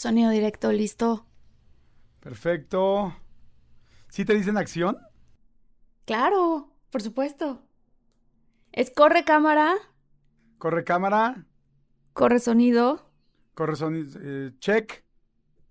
[0.00, 1.26] Sonido directo, listo.
[2.20, 3.14] Perfecto.
[4.08, 4.96] ¿Sí te dicen acción?
[6.04, 7.62] Claro, por supuesto.
[8.72, 9.74] Es corre cámara,
[10.58, 11.46] Corre cámara.
[12.12, 13.10] corre sonido
[13.54, 14.18] Corre sonido.
[14.22, 15.04] eh, check.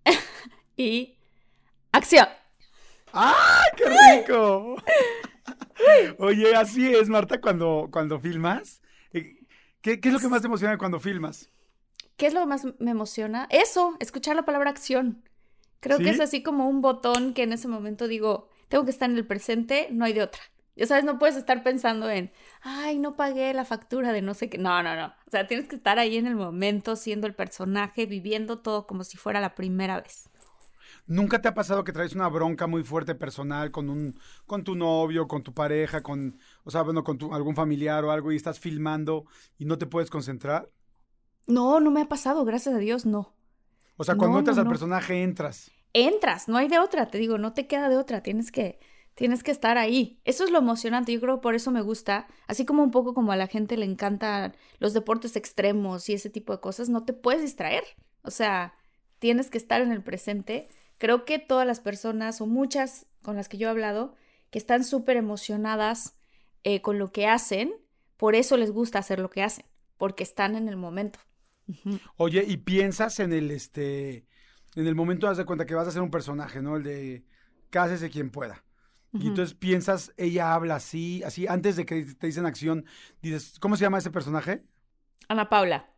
[0.77, 1.17] y
[1.91, 2.27] acción.
[3.11, 4.75] ¡Ay, qué rico!
[6.19, 8.81] Oye, así es, Marta, cuando, cuando filmas.
[9.13, 9.37] Eh,
[9.81, 11.49] ¿Qué, qué es lo que más te emociona cuando filmas?
[12.19, 13.47] ¿Qué es lo que más me emociona?
[13.49, 15.23] Eso, escuchar la palabra acción.
[15.79, 16.03] Creo ¿Sí?
[16.03, 19.15] que es así como un botón que en ese momento digo, tengo que estar en
[19.15, 20.41] el presente, no hay de otra.
[20.75, 24.49] Ya sabes, no puedes estar pensando en, ay, no pagué la factura de no sé
[24.49, 24.57] qué.
[24.57, 25.07] No, no, no.
[25.27, 29.05] O sea, tienes que estar ahí en el momento, siendo el personaje, viviendo todo como
[29.05, 30.29] si fuera la primera vez.
[31.07, 34.75] ¿Nunca te ha pasado que traes una bronca muy fuerte personal con un con tu
[34.75, 38.35] novio, con tu pareja, con o sea, bueno, con tu, algún familiar o algo y
[38.35, 39.25] estás filmando
[39.57, 40.69] y no te puedes concentrar?
[41.49, 43.35] No, no me ha pasado, gracias a Dios, no.
[43.97, 44.69] O sea, cuando No, entras no, al no.
[44.69, 45.71] personaje entras.
[45.93, 48.79] entras, no hay de otra, te digo, no te queda de otra, tienes que,
[49.15, 50.21] tienes que estar ahí.
[50.23, 53.13] Eso es lo emocionante, yo creo que por eso me gusta, así como un poco
[53.13, 57.05] como a la gente le encantan los deportes extremos y ese tipo de cosas, no
[57.05, 57.83] te puedes distraer,
[58.23, 58.75] o sea,
[59.19, 60.67] tienes que estar en el presente.
[60.97, 64.15] Creo que todas las personas o muchas con las que yo he hablado
[64.51, 66.15] que están súper emocionadas
[66.63, 67.73] eh, con lo que hacen,
[68.17, 69.65] por eso les gusta hacer lo que hacen,
[69.97, 71.19] porque están en el momento.
[72.17, 74.25] Oye, y piensas en el este
[74.75, 76.77] en el momento das de cuenta que vas a ser un personaje, ¿no?
[76.77, 77.25] El de
[77.69, 78.63] cásese quien pueda.
[79.11, 82.85] Y entonces piensas, ella habla así, así antes de que te dicen acción,
[83.23, 84.63] dices, ¿cómo se llama ese personaje?
[85.27, 85.95] Ana Paula.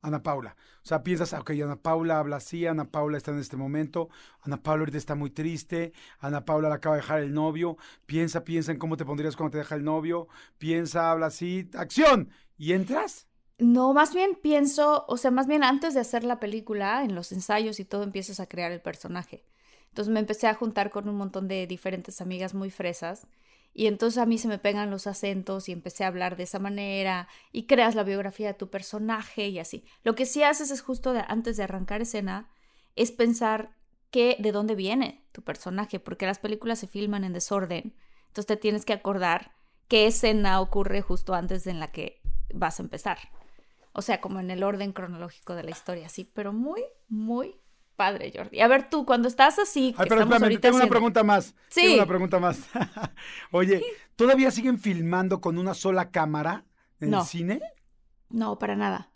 [0.00, 0.56] Ana Paula.
[0.82, 4.08] O sea, piensas, ok, Ana Paula habla así, Ana Paula está en este momento,
[4.40, 7.76] Ana Paula ahorita está muy triste, Ana Paula la acaba de dejar el novio,
[8.06, 12.30] piensa, piensa en cómo te pondrías cuando te deja el novio, piensa, habla así, acción,
[12.56, 13.26] y entras.
[13.58, 17.32] No, más bien pienso, o sea, más bien antes de hacer la película, en los
[17.32, 19.44] ensayos y todo, empiezas a crear el personaje.
[19.88, 23.26] Entonces me empecé a juntar con un montón de diferentes amigas muy fresas
[23.72, 26.58] y entonces a mí se me pegan los acentos y empecé a hablar de esa
[26.58, 29.84] manera y creas la biografía de tu personaje y así.
[30.04, 32.50] Lo que sí haces es justo antes de arrancar escena,
[32.94, 33.70] es pensar
[34.10, 37.94] que, de dónde viene tu personaje, porque las películas se filman en desorden.
[38.28, 39.52] Entonces te tienes que acordar
[39.88, 42.20] qué escena ocurre justo antes de la que
[42.52, 43.18] vas a empezar.
[43.98, 47.58] O sea, como en el orden cronológico de la historia, sí, pero muy, muy
[47.96, 48.60] padre, Jordi.
[48.60, 50.92] A ver tú, cuando estás así, que Ay, pero estamos espérame, ahorita tengo una haciendo-
[50.94, 51.54] pregunta más.
[51.68, 51.80] Sí.
[51.82, 52.60] Tengo una pregunta más.
[53.52, 53.82] Oye,
[54.16, 56.66] ¿todavía siguen filmando con una sola cámara
[57.00, 57.20] en No.
[57.20, 57.60] el cine?
[58.28, 59.12] No, para nada.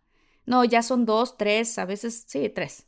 [0.46, 2.86] No, ya son dos, tres, a veces, sí, tres.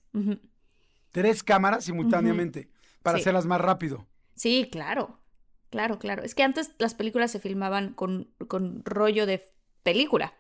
[1.11, 2.71] Tres cámaras simultáneamente
[3.03, 3.23] para Sí.
[3.23, 4.07] hacerlas más rápido.
[4.35, 5.21] Sí, claro,
[5.69, 6.23] claro, claro.
[6.23, 9.53] Es que antes las películas se filmaban con, con rollo de
[9.83, 10.33] película.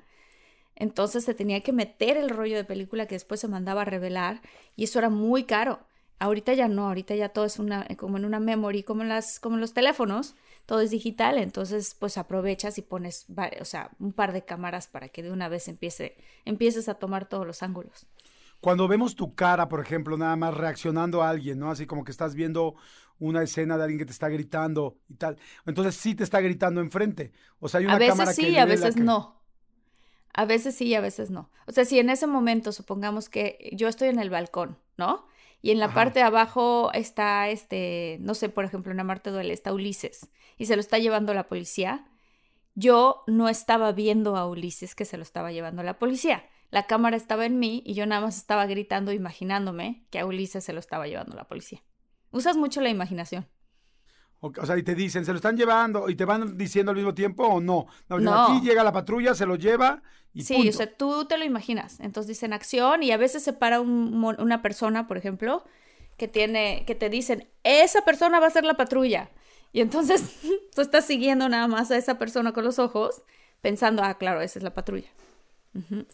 [0.76, 4.40] Entonces se tenía que meter el rollo de película que después se mandaba a revelar
[4.76, 5.80] y eso era muy caro.
[6.18, 9.40] Ahorita ya no, ahorita ya todo es una, como en una memory, como en, las,
[9.40, 13.26] como en los teléfonos, todo es digital, entonces pues aprovechas y pones,
[13.60, 17.28] o sea, un par de cámaras para que de una vez empiece, empieces a tomar
[17.28, 18.06] todos los ángulos.
[18.60, 21.72] Cuando vemos tu cara, por ejemplo, nada más reaccionando a alguien, ¿no?
[21.72, 22.76] Así como que estás viendo
[23.18, 25.36] una escena de alguien que te está gritando y tal.
[25.66, 27.32] Entonces sí te está gritando enfrente.
[27.58, 29.41] O sea, hay una a veces cámara que sí, le a veces no.
[30.32, 31.50] A veces sí y a veces no.
[31.66, 35.26] O sea, si en ese momento supongamos que yo estoy en el balcón, ¿no?
[35.60, 35.94] Y en la Ajá.
[35.94, 40.66] parte de abajo está este, no sé, por ejemplo, en Amarte Duele, está Ulises y
[40.66, 42.06] se lo está llevando la policía.
[42.74, 46.44] Yo no estaba viendo a Ulises que se lo estaba llevando la policía.
[46.70, 50.64] La cámara estaba en mí y yo nada más estaba gritando, imaginándome que a Ulises
[50.64, 51.82] se lo estaba llevando la policía.
[52.30, 53.46] Usas mucho la imaginación.
[54.44, 56.08] O, o sea, y te dicen, ¿se lo están llevando?
[56.10, 57.86] ¿Y te van diciendo al mismo tiempo o no?
[58.08, 58.44] No, No.
[58.44, 60.02] aquí llega la patrulla, se lo lleva
[60.34, 60.70] y Sí, punto.
[60.70, 62.00] o sea, tú te lo imaginas.
[62.00, 65.64] Entonces dicen acción y a veces se para un una persona, por ejemplo,
[66.18, 69.30] que tiene, que te dicen, esa persona va a ser la patrulla.
[69.72, 70.22] Y entonces
[70.74, 73.22] tú estás siguiendo nada más a esa persona con los ojos,
[73.60, 75.08] pensando, ah, claro, esa es la patrulla.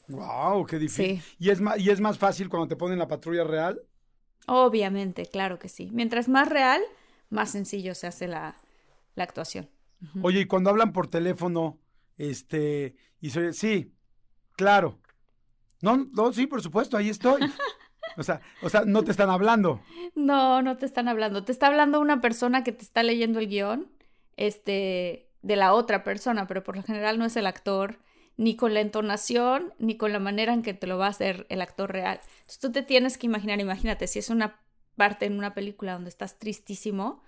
[0.09, 1.21] Wow, qué difícil.
[1.21, 1.37] Sí.
[1.39, 3.81] ¿Y, es más, ¿Y es más fácil cuando te ponen la patrulla real?
[4.47, 5.91] Obviamente, claro que sí.
[5.93, 6.81] Mientras más real,
[7.31, 8.57] más sencillo se hace la,
[9.15, 9.69] la actuación.
[10.23, 11.79] Oye, y cuando hablan por teléfono,
[12.17, 13.93] este, y sí,
[14.57, 14.99] claro.
[15.81, 17.43] No, no, sí, por supuesto, ahí estoy.
[18.17, 19.81] O sea, o sea, no te están hablando.
[20.17, 21.45] No, no te están hablando.
[21.45, 23.93] Te está hablando una persona que te está leyendo el guion,
[24.37, 28.01] este, de la otra persona, pero por lo general no es el actor,
[28.37, 31.47] ni con la entonación, ni con la manera en que te lo va a hacer
[31.49, 32.21] el actor real.
[32.41, 34.61] Entonces tú te tienes que imaginar, imagínate, si es una
[34.99, 37.23] parte en una película donde estás tristísimo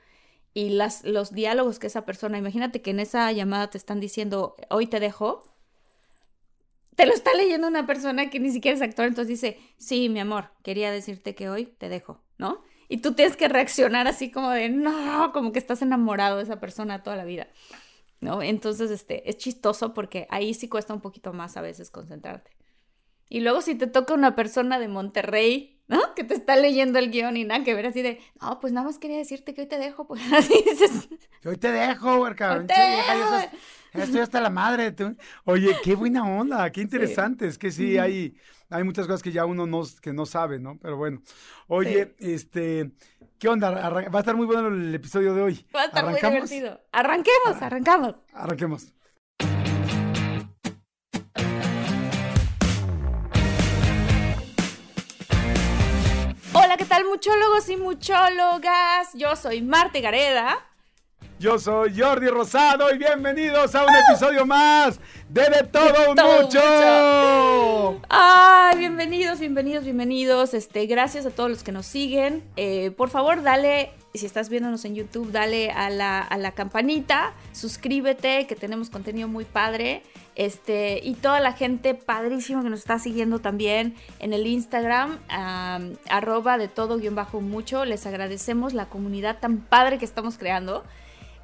[0.53, 4.57] y las, los diálogos que esa persona, imagínate que en esa llamada te están diciendo,
[4.69, 5.45] hoy te dejo.
[6.97, 10.21] Te lo está leyendo una persona que ni siquiera es actor, entonces dice, sí, mi
[10.21, 12.63] amor, quería decirte que hoy te dejo, ¿no?
[12.89, 16.61] Y tú tienes que reaccionar así como de, no, como que estás enamorado de esa
[16.61, 17.47] persona toda la vida,
[18.21, 18.43] ¿no?
[18.43, 22.51] Entonces, este, es chistoso porque ahí sí cuesta un poquito más a veces concentrarte.
[23.31, 26.15] Y luego si te toca una persona de Monterrey, ¿no?
[26.15, 28.87] Que te está leyendo el guion y nada que ver así de, no, pues nada
[28.87, 31.09] más quería decirte que hoy te dejo, pues así dices,
[31.45, 32.59] Hoy te dejo, huerca.
[32.59, 33.57] Hoy te dejo.
[33.95, 34.93] estoy hasta la madre.
[34.93, 35.17] tú.
[35.45, 37.49] Oye, qué buena onda, qué interesante.
[37.49, 38.37] Es que sí, hay,
[38.69, 40.79] hay muchas cosas que ya uno no, que no sabe, ¿no?
[40.79, 41.23] Pero bueno.
[41.67, 42.93] Oye, este,
[43.39, 43.71] ¿qué onda?
[43.71, 45.67] Va a estar muy bueno el episodio de hoy.
[45.75, 46.81] va a estar muy divertido.
[46.93, 48.15] Arranquemos, arrancamos.
[48.33, 48.93] Arranquemos.
[57.01, 59.15] Tal muchólogos y muchólogas?
[59.15, 60.59] Yo soy Marte Gareda.
[61.39, 66.43] Yo soy Jordi Rosado y bienvenidos a un episodio más de De Todo, un Todo
[66.43, 68.01] Mucho.
[68.11, 70.53] Ay, bienvenidos, bienvenidos, bienvenidos.
[70.53, 72.43] Este, gracias a todos los que nos siguen.
[72.57, 77.33] Eh, por favor, dale, si estás viéndonos en YouTube, dale a la, a la campanita,
[77.53, 80.03] suscríbete, que tenemos contenido muy padre.
[80.37, 85.93] Este, y toda la gente padrísima que nos está siguiendo también en el Instagram, am,
[86.09, 87.85] arroba de todo guion bajo mucho.
[87.85, 90.85] Les agradecemos la comunidad tan padre que estamos creando.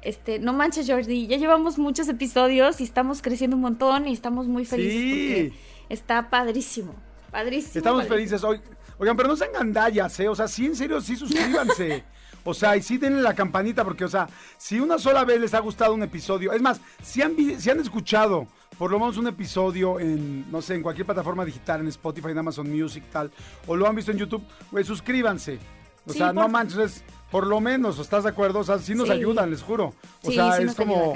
[0.01, 4.47] Este, no manches, Jordi, ya llevamos muchos episodios y estamos creciendo un montón y estamos
[4.47, 5.09] muy felices Sí.
[5.09, 5.53] porque
[5.93, 6.95] está padrísimo.
[7.31, 7.73] Padrísimo.
[7.75, 8.15] Estamos padrísimo.
[8.15, 8.61] felices hoy.
[8.99, 10.27] Oigan, pero no sean gandallas, ¿eh?
[10.27, 12.03] O sea, sí, en serio, sí suscríbanse.
[12.49, 15.53] O sea, y sí denle la campanita, porque, o sea, si una sola vez les
[15.53, 18.47] ha gustado un episodio, es más, si han, si han escuchado
[18.77, 22.37] por lo menos un episodio en, no sé, en cualquier plataforma digital, en Spotify, en
[22.37, 23.31] Amazon Music, tal,
[23.65, 25.59] o lo han visto en YouTube, pues suscríbanse.
[26.05, 28.59] O Sí, sea, no manches, es- por lo menos, ¿estás de acuerdo?
[28.59, 29.13] O sea, sí nos Sí.
[29.13, 29.93] ayudan, les juro.
[30.23, 31.13] O Sí, sea, es ayuda, como,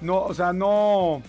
[0.00, 1.22] no, o sea, no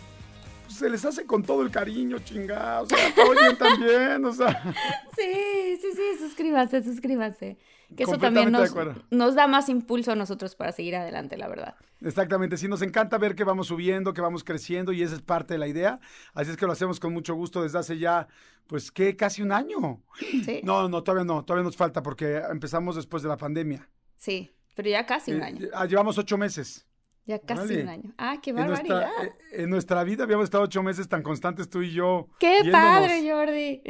[0.67, 2.91] se les hace con todo el cariño, chingados.
[2.91, 4.47] O sea, apoyen también, o sea.
[5.15, 7.57] Sí, sí, sí, suscríbanse, suscríbanse.
[7.95, 11.75] Que eso también nos, da más impulso a nosotros para seguir adelante, la verdad.
[12.01, 15.53] Exactamente, sí, nos encanta ver que vamos subiendo, que vamos creciendo y esa es parte
[15.53, 15.99] de la idea.
[16.33, 18.27] Así es que lo hacemos con mucho gusto desde hace ya,
[18.67, 19.15] pues, ¿qué?
[19.15, 20.01] Casi un año.
[20.19, 23.87] Sí, No, no, todavía no, todavía nos falta porque empezamos después de la pandemia.
[24.17, 25.67] sí, pero ya casi un Eh, año.
[25.73, 26.85] ah, llevamos ocho meses.
[27.27, 28.13] Ya casi un año.
[28.17, 29.07] Ah, qué En barbaridad.
[29.07, 29.33] nuestra, eh,
[29.63, 32.27] en nuestra vida habíamos estado ocho meses tan constantes tú y yo.
[32.39, 33.81] Qué padre, Jordi.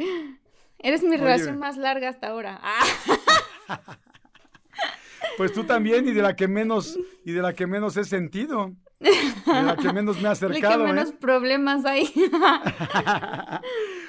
[0.78, 1.18] Eres mi Oye.
[1.18, 2.60] relación más larga hasta ahora.
[2.62, 2.84] Ah,
[5.36, 8.72] Pues tú también y de la que menos, y de la que menos he sentido.
[8.98, 10.84] De la que menos me ha de que acercado.
[10.84, 10.92] ¿eh?
[10.92, 12.10] menos problemas hay.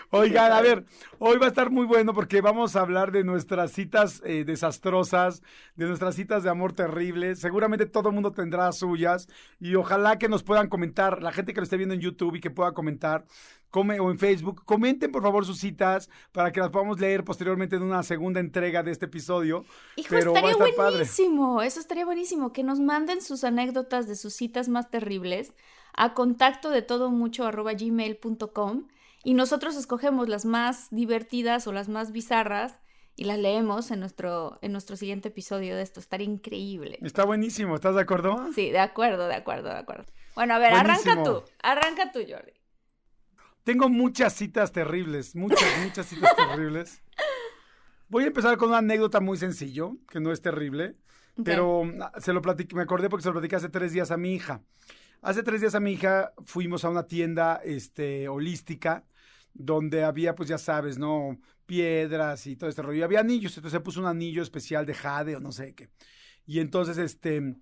[0.10, 0.86] Oigan, a ver,
[1.20, 5.44] hoy va a estar muy bueno porque vamos a hablar de nuestras citas eh, desastrosas,
[5.76, 7.40] de nuestras citas de amor terribles.
[7.40, 9.28] Seguramente todo el mundo tendrá suyas
[9.60, 12.40] y ojalá que nos puedan comentar, la gente que lo esté viendo en YouTube y
[12.40, 13.26] que pueda comentar,
[13.70, 17.76] come, o en Facebook, comenten por favor sus citas para que las podamos leer posteriormente
[17.76, 19.66] en una segunda entrega de este episodio.
[19.96, 20.92] Hijo, Pero estaría padre.
[20.98, 21.62] buenísimo.
[21.62, 22.54] Eso estaría buenísimo.
[22.54, 25.54] Que nos manden sus anécdotas de sus citas más terribles
[25.94, 28.88] a contacto de todo mucho arroba gmail.com
[29.24, 32.78] y nosotros escogemos las más divertidas o las más bizarras
[33.16, 36.00] y las leemos en nuestro, en nuestro siguiente episodio de esto.
[36.00, 37.00] Estaría increíble.
[37.02, 38.38] Está buenísimo, ¿estás de acuerdo?
[38.54, 40.06] Sí, de acuerdo, de acuerdo, de acuerdo.
[40.36, 41.44] Bueno, a ver, arranca tú.
[41.64, 42.52] Arranca tú, Jordi.
[43.68, 47.02] Tengo muchas citas terribles, muchas, muchas citas terribles.
[48.08, 50.96] Voy a empezar con una anécdota muy sencillo, que no es terrible,
[51.44, 54.16] pero ah, se lo platiqué, me acordé porque se lo platicé hace tres días a
[54.16, 54.62] mi hija.
[55.22, 59.04] Hace tres días a mi hija fuimos a una tienda este, holística
[59.54, 61.38] donde había, pues ya sabes, ¿no?
[61.66, 63.00] Piedras y todo este rollo.
[63.00, 65.90] Y había anillos, entonces se puso un anillo especial de jade o no sé qué.
[66.46, 67.58] Y entonces, este,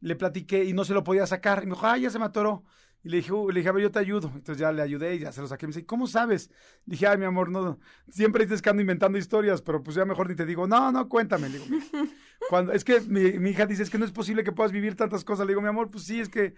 [0.00, 1.62] le platiqué y no se lo podía sacar.
[1.62, 2.64] Y me dijo, ay, ya se me atoró.
[3.06, 4.32] Y le dije, "Uh", le dije, a ver, yo te ayudo.
[4.34, 5.64] Entonces ya le ayudé y ya se lo saqué.
[5.68, 6.50] Me dice, ¿cómo sabes?
[6.86, 10.04] Le dije, ay, mi amor, no, siempre dices que ando inventando historias, pero pues ya
[10.04, 11.48] mejor ni te digo, no, no, cuéntame.
[11.48, 11.84] Le digo, "Mira,
[12.50, 14.96] cuando, es que mi, mi hija dice, es que no es posible que puedas vivir
[14.96, 15.46] tantas cosas.
[15.46, 16.54] Le digo, mi amor, pues sí, es que,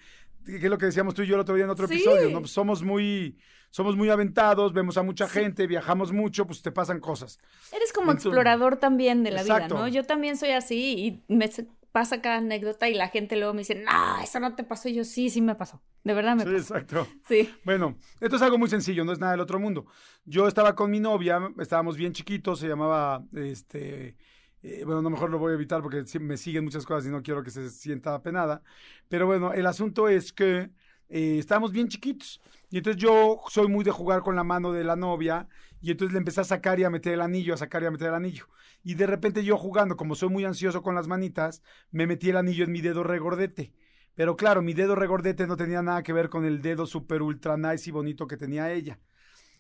[0.47, 1.95] que es lo que decíamos tú y yo el otro día en otro Sí.
[1.97, 2.39] episodio, ¿no?
[2.41, 3.37] Pues somos muy,
[3.71, 7.37] somos muy aventados, vemos a mucha gente, viajamos mucho, pues te pasan cosas.
[7.77, 9.75] Eres como Entonces- explorador también de la Exacto.
[9.75, 9.89] vida, ¿no?
[9.89, 11.47] Yo también soy así y me
[11.93, 14.89] pasa cada anécdota y la gente luego me dice, no, eso no te pasó.
[14.89, 15.83] Y yo, sí, sí me pasó.
[16.05, 16.77] De verdad me Sí, pasó.
[16.77, 17.07] exacto.
[17.29, 17.55] Sí.
[17.65, 19.87] Bueno, esto es algo muy sencillo, no es nada del otro mundo.
[20.25, 24.17] Yo estaba con mi novia, estábamos bien chiquitos, se llamaba, este,
[24.63, 27.23] eh, bueno, no mejor lo voy a evitar porque me siguen muchas cosas y no
[27.23, 28.63] quiero que se sienta apenada.
[29.09, 30.71] Pero bueno, el asunto es que
[31.09, 32.41] eh, estábamos bien chiquitos.
[32.71, 35.49] Y entonces yo soy muy de jugar con la mano de la novia
[35.81, 37.91] y entonces le empecé a sacar y a meter el anillo, a sacar y a
[37.91, 38.47] meter el anillo.
[38.83, 42.37] Y de repente yo jugando, como soy muy ansioso con las manitas, me metí el
[42.37, 43.73] anillo en mi dedo regordete.
[44.15, 47.57] Pero claro, mi dedo regordete no tenía nada que ver con el dedo super ultra
[47.57, 48.99] nice y bonito que tenía ella.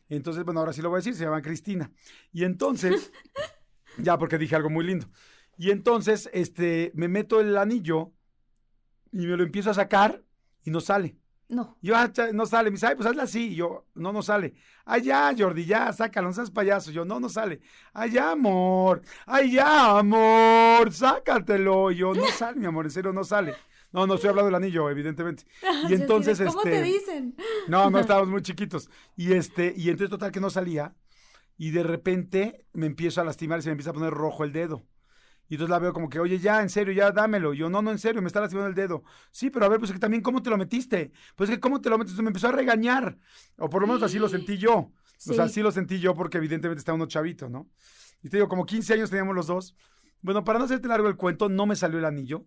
[0.08, 1.92] Entonces, bueno, ahora sí lo voy a decir, se llama Cristina.
[2.32, 3.12] Y entonces,
[3.98, 5.06] ya porque dije algo muy lindo.
[5.56, 8.12] Y entonces, este, me meto el anillo
[9.12, 10.22] y me lo empiezo a sacar
[10.64, 11.16] y no sale.
[11.48, 11.78] No.
[11.80, 12.70] Yo, ah, no sale.
[12.70, 13.52] Me dice, ay, pues hazla así.
[13.52, 14.54] Y yo, no, no sale.
[14.84, 16.90] Ay, ya, Jordi, ya, sácalo, no seas payaso.
[16.90, 17.60] Yo, no, no sale.
[17.94, 19.02] Ay, ya, amor.
[19.26, 21.90] Ay, ya, amor, sácatelo.
[21.90, 23.54] Yo, no sale, mi amor, en serio, no sale.
[23.90, 25.44] No, no estoy hablando del anillo, evidentemente.
[25.88, 26.70] Y entonces, ¿Cómo este.
[26.70, 27.34] te dicen?
[27.68, 28.90] No, no, estábamos muy chiquitos.
[29.16, 30.94] Y este, y entonces total que no salía.
[31.56, 34.52] Y de repente me empiezo a lastimar y se me empieza a poner rojo el
[34.52, 34.84] dedo.
[35.48, 37.54] Y entonces la veo como que, oye, ya, en serio, ya dámelo.
[37.54, 39.02] Y yo, no, no, en serio, me está lastimando el dedo.
[39.30, 41.10] Sí, pero a ver, pues es que también, ¿cómo te lo metiste?
[41.36, 41.96] Pues es que, ¿cómo te lo?
[41.96, 43.16] Entonces me empezó a regañar.
[43.56, 44.74] O por lo menos así lo sentí yo.
[44.74, 45.54] O sea, Sí.
[45.54, 47.68] sí lo sentí yo porque evidentemente está uno chavito, ¿no?
[48.22, 49.74] Y te digo, como 15 años teníamos los dos.
[50.20, 52.44] Bueno, para no hacerte largo el cuento, no me salió el anillo.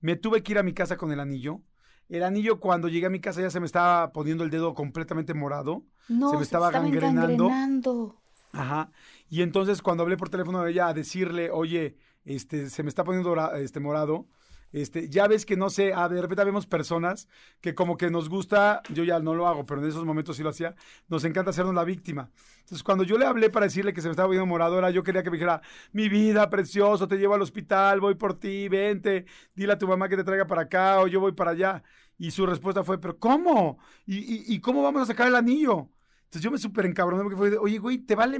[0.00, 1.62] Me tuve que ir a mi casa con el anillo.
[2.08, 5.34] El anillo, cuando llegué a mi casa, ya se me estaba poniendo el dedo completamente
[5.34, 5.84] morado.
[6.08, 7.22] No, se me estaba gangrenando.
[7.46, 8.20] engangrenando.
[8.52, 8.90] Ajá.
[9.28, 11.96] Y entonces, cuando hablé por teléfono de ella a decirle, oye,
[12.28, 14.26] este, se me está poniendo este, morado,
[14.70, 17.26] este, ya ves que no sé, de repente vemos personas
[17.62, 20.42] que como que nos gusta, yo ya no lo hago, pero en esos momentos sí
[20.42, 20.74] lo hacía,
[21.08, 22.30] nos encanta hacernos la víctima.
[22.60, 25.22] Entonces, cuando yo le hablé para decirle que se me estaba poniendo morado, yo quería
[25.22, 29.72] que me dijera, mi vida, precioso, te llevo al hospital, voy por ti, vente, dile
[29.72, 31.82] a tu mamá que te traiga para acá o yo voy para allá.
[32.18, 33.78] Y su respuesta fue, pero ¿cómo?
[34.04, 35.88] ¿Y, y, y cómo vamos a sacar el anillo?
[36.28, 38.38] Entonces yo me súper encabroné porque fue, de, oye, güey, te vale,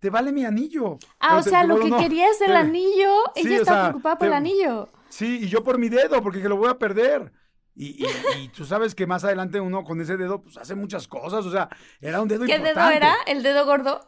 [0.00, 0.98] te vale mi anillo.
[1.20, 3.12] Ah, Pero o te- sea, lo que no, quería es el anillo.
[3.36, 4.88] Sí, Ella estaba sea, preocupada por te- el anillo.
[5.08, 7.32] Sí, y yo por mi dedo, porque que lo voy a perder.
[7.76, 8.06] Y, y-
[8.42, 11.46] y tú sabes que más adelante uno con ese dedo, pues hace muchas cosas.
[11.46, 11.68] O sea,
[12.00, 12.80] era un dedo ¿Qué importante.
[12.80, 13.14] dedo era?
[13.28, 14.00] ¿El dedo gordo?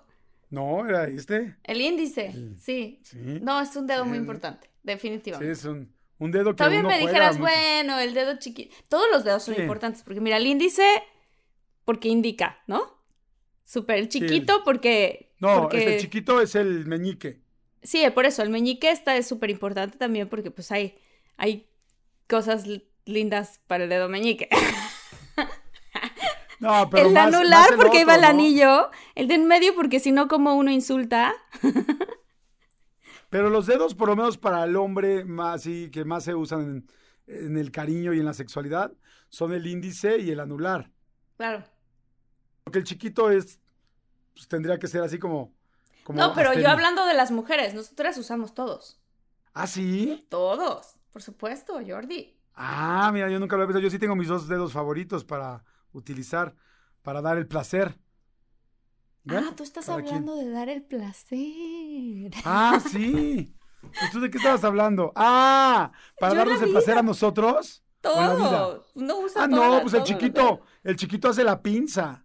[0.51, 1.57] No, era este.
[1.63, 2.33] El índice.
[2.59, 2.99] Sí.
[3.05, 3.17] Sí.
[3.43, 4.23] No, es un dedo muy Sí.
[4.23, 5.53] importante, Sí, definitivamente.
[5.53, 7.49] es un, un dedo que Todavía uno me dijeras, mucho.
[7.53, 8.75] bueno, el dedo chiquito.
[8.89, 9.61] Todos los dedos son Sí.
[9.61, 10.83] importantes, porque mira, el índice,
[11.85, 13.00] porque indica, ¿no?
[13.71, 13.99] Súper.
[13.99, 15.33] El chiquito, porque.
[15.39, 15.79] No, porque...
[15.79, 17.41] este chiquito es el meñique.
[17.85, 20.99] Sí, por eso, el meñique está es súper importante también, porque pues hay,
[21.37, 21.71] hay
[22.29, 24.49] cosas li- lindas para el dedo meñique.
[26.59, 28.91] No, pero el más- anular, más el porque iba el anillo.
[29.15, 31.33] El de en medio, porque si no, como uno insulta.
[33.31, 36.85] Pero los dedos, por lo menos para el hombre, más sí, que más se usan
[37.29, 38.93] en, en el cariño y en la sexualidad,
[39.31, 40.91] son el índice y el anular.
[41.39, 41.65] Claro.
[42.71, 43.59] Porque el chiquito es,
[44.33, 45.53] pues tendría que ser así como.
[46.05, 49.01] como No, pero yo hablando de las mujeres, nosotras usamos todos.
[49.53, 50.25] ¿Ah, sí?
[50.29, 50.95] Todos.
[51.11, 52.39] Por supuesto, Jordi.
[52.55, 53.81] Ah, mira, yo nunca lo he visto.
[53.81, 56.55] Yo sí tengo mis dos dedos favoritos para utilizar,
[57.03, 57.99] para dar el placer.
[59.29, 59.99] Ah, tú estás quien.
[59.99, 62.31] hablando de dar el placer.
[62.45, 63.53] Ah, sí.
[64.13, 65.11] ¿Tú de qué estabas hablando?
[65.17, 67.83] Ah, para Yo darnos el placer a nosotros.
[68.01, 68.87] Todo.
[68.95, 72.25] No usa Ah, no, pues el chiquito, el chiquito hace la pinza.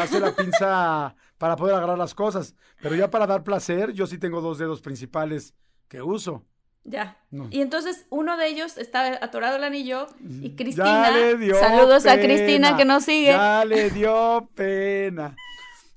[0.00, 2.54] Hace la pinza para poder agarrar las cosas.
[2.80, 5.54] Pero ya para dar placer, yo sí tengo dos dedos principales
[5.88, 6.44] que uso.
[6.84, 7.16] Ya.
[7.30, 7.48] No.
[7.50, 11.10] Y entonces uno de ellos está atorado el anillo y Cristina.
[11.58, 13.32] saludos a Cristina que nos sigue.
[13.32, 15.34] Ya le dio pena.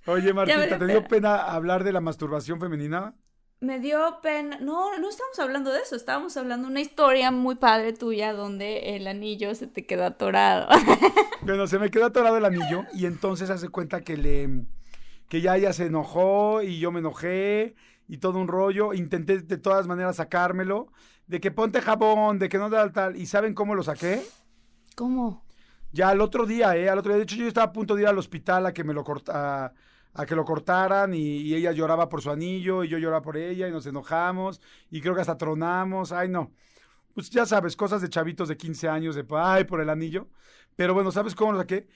[0.05, 3.13] Oye, Martita, ¿te dio pena hablar de la masturbación femenina?
[3.59, 4.59] Me dio pena.
[4.59, 5.95] No, no estamos hablando de eso.
[5.95, 10.67] Estábamos hablando de una historia muy padre tuya donde el anillo se te quedó atorado.
[11.41, 14.65] Bueno, se me quedó atorado el anillo y entonces hace cuenta que le
[15.29, 17.73] que ya ella se enojó y yo me enojé
[18.05, 18.93] y todo un rollo.
[18.93, 20.91] Intenté de todas maneras sacármelo,
[21.25, 23.15] de que ponte jabón, de que no da tal.
[23.15, 24.21] ¿Y saben cómo lo saqué?
[24.95, 25.45] ¿Cómo?
[25.93, 26.89] Ya al otro día, ¿eh?
[26.89, 27.19] Al otro día.
[27.19, 29.73] De hecho, yo estaba a punto de ir al hospital a que me lo corta,
[30.17, 33.37] a, que lo cortaran y, y ella lloraba por su anillo y yo lloraba por
[33.37, 36.11] ella y nos enojamos y creo que hasta tronamos.
[36.11, 36.51] Ay, no.
[37.13, 40.29] pues ya sabes, cosas de chavitos de 15 años, de ay, por el anillo.
[40.75, 41.87] Pero bueno, ¿sabes cómo lo saqué?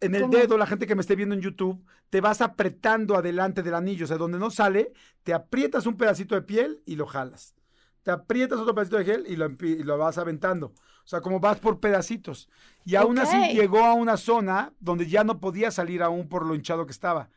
[0.00, 0.36] En el ¿Cómo?
[0.36, 4.04] dedo, la gente que me esté viendo en YouTube, te vas apretando adelante del anillo.
[4.04, 4.92] O sea, donde no sale,
[5.24, 7.56] te aprietas un pedacito de piel y lo jalas.
[8.04, 10.68] Te aprietas otro pedacito de gel y lo, y lo vas aventando.
[10.68, 12.48] O sea, como vas por pedacitos.
[12.84, 16.54] Y aún así llegó a una zona donde ya no podía salir aún por lo
[16.54, 17.30] hinchado que estaba.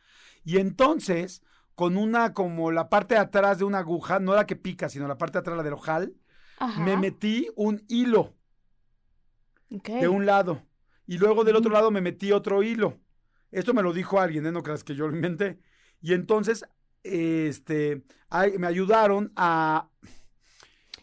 [0.44, 1.42] Y entonces,
[1.74, 5.08] con una, como la parte de atrás de una aguja, no la que pica, sino
[5.08, 6.14] la parte de atrás, la del ojal,
[6.58, 6.80] Ajá.
[6.80, 8.34] me metí un hilo
[9.68, 10.62] de un lado.
[11.06, 12.98] Y luego del otro lado me metí otro hilo.
[13.50, 14.52] Esto me lo dijo alguien, ¿eh?
[14.52, 15.58] No creas que yo lo inventé.
[16.00, 16.64] Y entonces,
[17.02, 19.88] este, ay, me ayudaron a...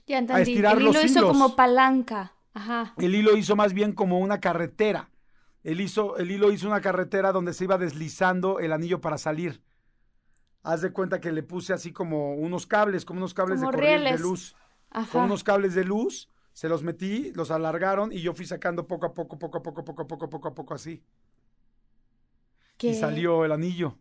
[0.08, 0.42] Ya entendí.
[0.42, 2.34] estirar el los hilo hizo como palanca.
[2.54, 2.94] Ajá.
[2.98, 5.10] El hilo hizo más bien como una carretera.
[5.64, 9.62] El, hizo, el hilo hizo una carretera donde se iba deslizando el anillo para salir.
[10.64, 13.78] Haz de cuenta que le puse así como unos cables, como unos cables Como de
[13.78, 14.56] corriente de luz.
[14.90, 15.12] Ajá.
[15.12, 19.06] Con unos cables de luz, se los metí, los alargaron y yo fui sacando poco
[19.06, 21.04] a poco, poco a poco, poco a poco, poco a poco así.
[22.78, 22.90] ¿Qué?
[22.90, 23.98] Y salió el anillo.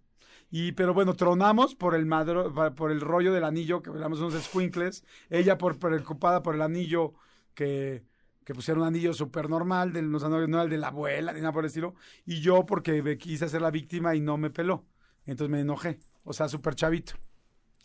[0.51, 4.35] Y, pero bueno, tronamos por el madro, por el rollo del anillo, que éramos unos
[4.43, 5.05] squinkles.
[5.29, 7.13] Ella por preocupada por el anillo,
[7.55, 8.03] que,
[8.49, 11.41] que pusiera un anillo súper normal, del, no, no era el de la abuela, ni
[11.41, 11.95] nada por el estilo.
[12.25, 14.87] Y yo porque me quise hacer la víctima y no me peló.
[15.27, 15.99] Entonces me enojé.
[16.25, 17.13] O sea, súper chavito.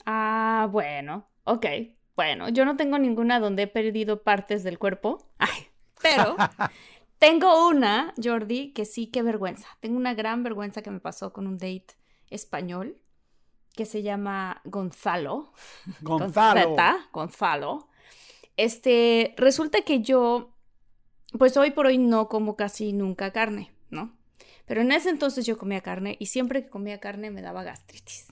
[0.05, 1.27] Ah, bueno.
[1.43, 1.65] Ok.
[2.15, 5.29] Bueno, yo no tengo ninguna donde he perdido partes del cuerpo.
[5.37, 5.67] Ay,
[6.01, 6.37] pero
[7.19, 9.67] tengo una, Jordi, que sí, qué vergüenza.
[9.81, 11.97] Tengo una gran vergüenza que me pasó con un date
[12.29, 13.01] español
[13.75, 15.51] que se llama Gonzalo.
[15.99, 16.77] Gonzalo.
[17.11, 17.89] Gonzalo.
[18.55, 20.52] Este, resulta que yo,
[21.37, 24.13] pues hoy por hoy no como casi nunca carne, ¿no?
[24.65, 28.27] Pero en ese entonces yo comía carne y siempre que comía carne me daba gastritis.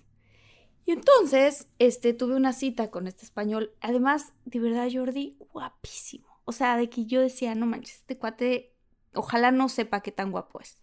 [0.86, 3.72] Y entonces, este, tuve una cita con este español.
[3.82, 6.28] Además, de verdad, Jordi, guapísimo.
[6.46, 8.74] O sea, de que yo decía, no manches, este cuate,
[9.14, 10.80] ojalá no sepa qué tan guapo es.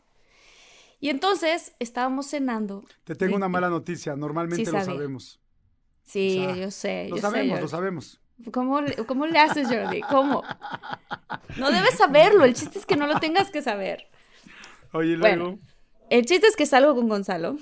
[1.00, 2.84] Y entonces estábamos cenando.
[3.04, 4.16] Te tengo una mala noticia.
[4.16, 4.94] Normalmente Sí lo sabía.
[4.94, 5.40] sabemos.
[6.04, 7.06] Sí, O sea, yo sé.
[7.10, 8.20] Lo yo sabemos, lo sabemos.
[8.52, 10.00] ¿Cómo, le- ¿Cómo le haces, Jordi?
[10.02, 10.42] ¿Cómo?
[11.59, 14.07] No debes saberlo, el chiste es que no lo tengas que saber.
[14.92, 15.44] Oye, Bueno.
[15.44, 15.59] luego.
[16.11, 17.57] El chiste es que salgo con Gonzalo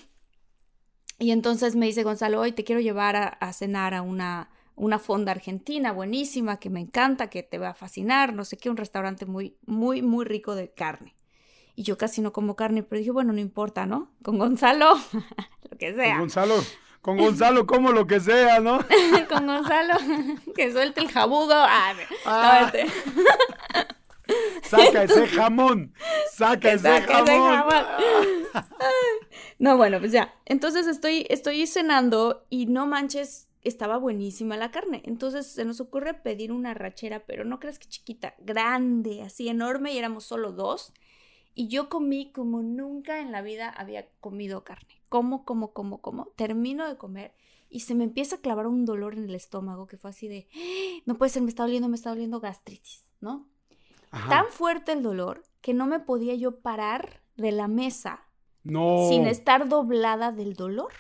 [1.18, 4.98] y entonces me dice Gonzalo, hoy te quiero llevar a, a cenar a una, una
[4.98, 8.76] fonda argentina buenísima que me encanta, que te va a fascinar, no sé qué, un
[8.76, 11.14] restaurante muy, muy, muy rico de carne.
[11.74, 14.12] Y yo casi no como carne, pero dije, bueno, no importa, ¿no?
[14.22, 14.94] Con Gonzalo,
[15.70, 16.18] lo que Con sea.
[16.18, 16.54] Gonzalo,
[17.06, 18.80] con Gonzalo, como lo que sea, ¿no?
[19.30, 19.94] con Gonzalo,
[20.56, 21.52] que suelte el jabugo.
[21.54, 22.62] Ah, no, Ah.
[22.72, 22.86] este-
[24.64, 25.94] Saca ese jamón.
[26.32, 27.54] Saca ese Saca ese jamón.
[27.54, 27.84] jamón.
[29.60, 30.34] No, bueno, pues ya.
[30.46, 35.00] Entonces estoy, estoy cenando y no manches, estaba buenísima la carne.
[35.06, 39.92] Entonces se nos ocurre pedir una rachera, pero no creas que chiquita, grande, así enorme,
[39.92, 40.92] y éramos solo dos.
[41.54, 45.00] Y yo comí como nunca en la vida había comido carne.
[45.16, 46.26] Como, como, como, como.
[46.36, 47.34] Termino de comer
[47.70, 50.46] y se me empieza a clavar un dolor en el estómago que fue así de,
[50.54, 53.48] "Ah, no puede ser, me está doliendo, me está doliendo gastritis, ¿no?
[54.10, 54.28] Ajá.
[54.30, 58.20] tan fuerte el dolor que no me podía yo parar de la mesa
[58.62, 59.06] No.
[59.08, 60.92] sin estar doblada del dolor.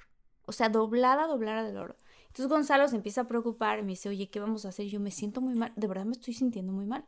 [0.44, 1.96] O sea, doblada, doblada del dolor.
[2.26, 4.86] Entonces Gonzalo se empieza a preocupar y me dice, oye, ¿qué vamos a hacer?
[4.86, 7.04] Yo me siento muy mal, de verdad me estoy sintiendo muy mal.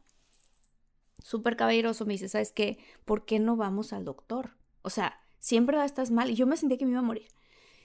[1.23, 2.79] Súper caballeroso me dice, ¿sabes qué?
[3.05, 4.53] ¿Por qué no vamos al doctor?
[4.83, 7.29] O sea, siempre estás mal y yo me sentía que me iba a morir.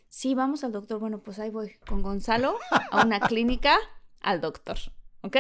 [0.10, 1.00] Sí, vamos al doctor.
[1.00, 2.58] Bueno, pues ahí voy con Gonzalo
[2.92, 3.78] a una clínica
[4.22, 4.78] al doctor,
[5.22, 5.38] ¿ok?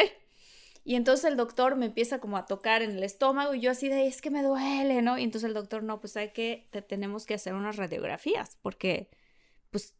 [0.85, 3.87] Y entonces el doctor me empieza como a tocar en el estómago y yo así
[3.87, 5.17] de, es que me duele, ¿no?
[5.17, 9.09] Y entonces el doctor, no, pues hay que, te tenemos que hacer unas radiografías porque,
[9.71, 9.95] pues,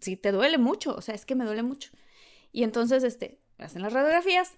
[0.00, 1.90] si te duele mucho, o sea, es que me duele mucho.
[2.52, 4.52] Y entonces, este, hacen las radiografías,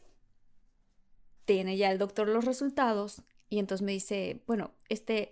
[1.46, 5.30] tiene ya el doctor los resultados y entonces me dice, bueno, este,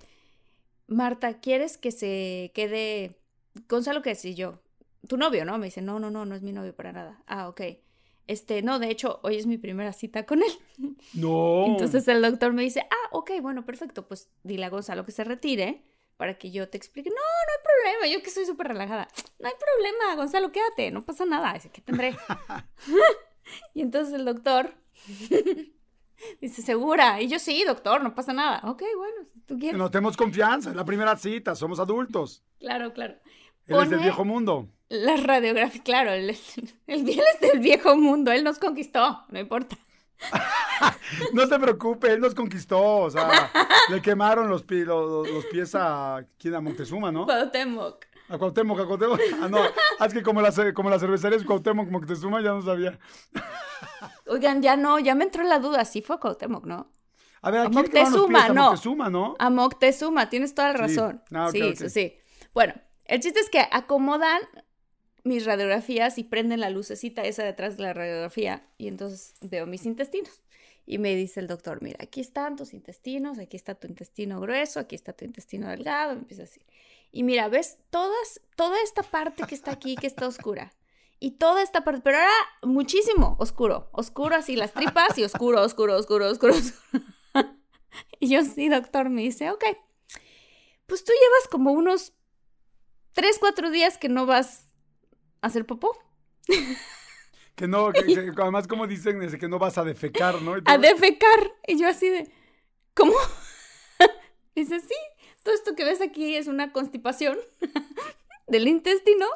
[0.93, 3.19] Marta, ¿quieres que se quede,
[3.69, 4.17] Gonzalo, qué?
[4.23, 4.61] Y yo,
[5.09, 5.59] tu novio, ¿no?
[5.59, 7.23] Me dice, no, no, no, no es mi novio para nada.
[7.27, 7.61] Ah, ok.
[8.27, 10.53] Este, no, de hecho, hoy es mi primera cita con él.
[11.15, 11.67] No.
[11.67, 15.25] Entonces el doctor me dice, ah, ok, bueno, perfecto, pues dile a Gonzalo que se
[15.25, 15.83] retire
[16.17, 17.11] para que yo te explique.
[17.11, 19.09] No, no hay problema, yo que soy súper relajada.
[19.39, 22.17] No hay problema, Gonzalo, quédate, no pasa nada, dice, ¿qué tendré?
[23.75, 24.75] y entonces el doctor
[26.41, 27.21] dice, ¿segura?
[27.21, 28.61] Y yo, sí, doctor, no pasa nada.
[28.65, 29.79] Ok, bueno, si tú quieres.
[29.79, 30.71] No tenemos confianza.
[30.71, 31.55] Es la primera cita.
[31.55, 32.43] Somos adultos.
[32.61, 33.15] Claro, claro.
[33.67, 34.69] Él es del viejo mundo.
[34.89, 36.39] La radiografía, claro, el, el
[36.87, 39.77] él es del viejo mundo, él nos conquistó, no importa.
[41.33, 42.81] No te preocupes, él nos conquistó.
[42.81, 43.51] O sea,
[43.91, 46.25] le quemaron los, pi- los, los pies a.
[46.39, 46.55] ¿Quién?
[46.55, 47.25] A Montezuma, ¿no?
[47.27, 48.05] Cuauhtémoc.
[48.29, 49.21] A Cuauhtémoc, a Cuauhtémoc.
[49.43, 49.59] Ah, no.
[50.05, 52.99] Es que como la, como la cervecería es Cuauhtémoc, Moctezuma, ya no sabía.
[54.33, 55.85] Oigan, ya no, ya me entró la duda.
[55.85, 56.91] Sí fue Cuauhtémoc, ¿no?
[57.43, 58.63] A ver, A los Moctezuma, pies, a no.
[58.71, 59.35] Moctezuma, ¿no?
[59.39, 60.97] A Moctezuma, tienes toda la Sí.
[60.97, 61.23] razón.
[61.33, 61.75] Ah, ok, sí, ok.
[61.77, 62.15] sí, sí.
[62.55, 64.41] Bueno, el chiste es que acomodan
[65.25, 69.87] mis radiografías y prenden la lucecita esa detrás de la radiografía y entonces veo mis
[69.87, 70.41] intestinos.
[70.85, 74.81] Y me dice el doctor, mira, aquí están tus intestinos, aquí está tu intestino grueso,
[74.81, 76.61] aquí está tu intestino delgado, me empieza así.
[77.13, 80.73] Y mira, ves todas, toda esta parte que está aquí, que está oscura.
[81.23, 82.33] Y toda esta parte, pero ahora
[82.65, 86.53] muchísimo oscuro, oscuro así las tripas y oscuro, oscuro, oscuro, oscuro.
[86.53, 87.05] oscuro.
[88.19, 89.65] y yo sí, doctor, me dice, ok,
[90.87, 92.13] pues tú llevas como unos
[93.13, 94.67] 3, 4 días que no vas
[95.43, 95.97] a hacer popó.
[97.55, 100.55] Que no, que, que además como dicen, que no vas a defecar, ¿no?
[100.65, 101.53] A defecar.
[101.69, 102.33] Y yo así de,
[102.95, 103.13] ¿cómo?
[104.57, 104.95] Dice, sí,
[105.43, 107.39] todo esto que ves aquí es una constipación
[108.49, 109.27] del intestino.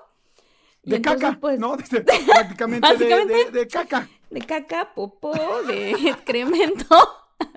[0.86, 1.76] De entonces, caca, pues, ¿no?
[1.76, 4.08] Prácticamente de, caca.
[4.30, 6.96] de caca, popó, de excremento.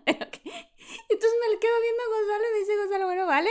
[0.06, 3.50] Entonces me le quedo viendo a Gonzalo y me dice Gonzalo, bueno, vale.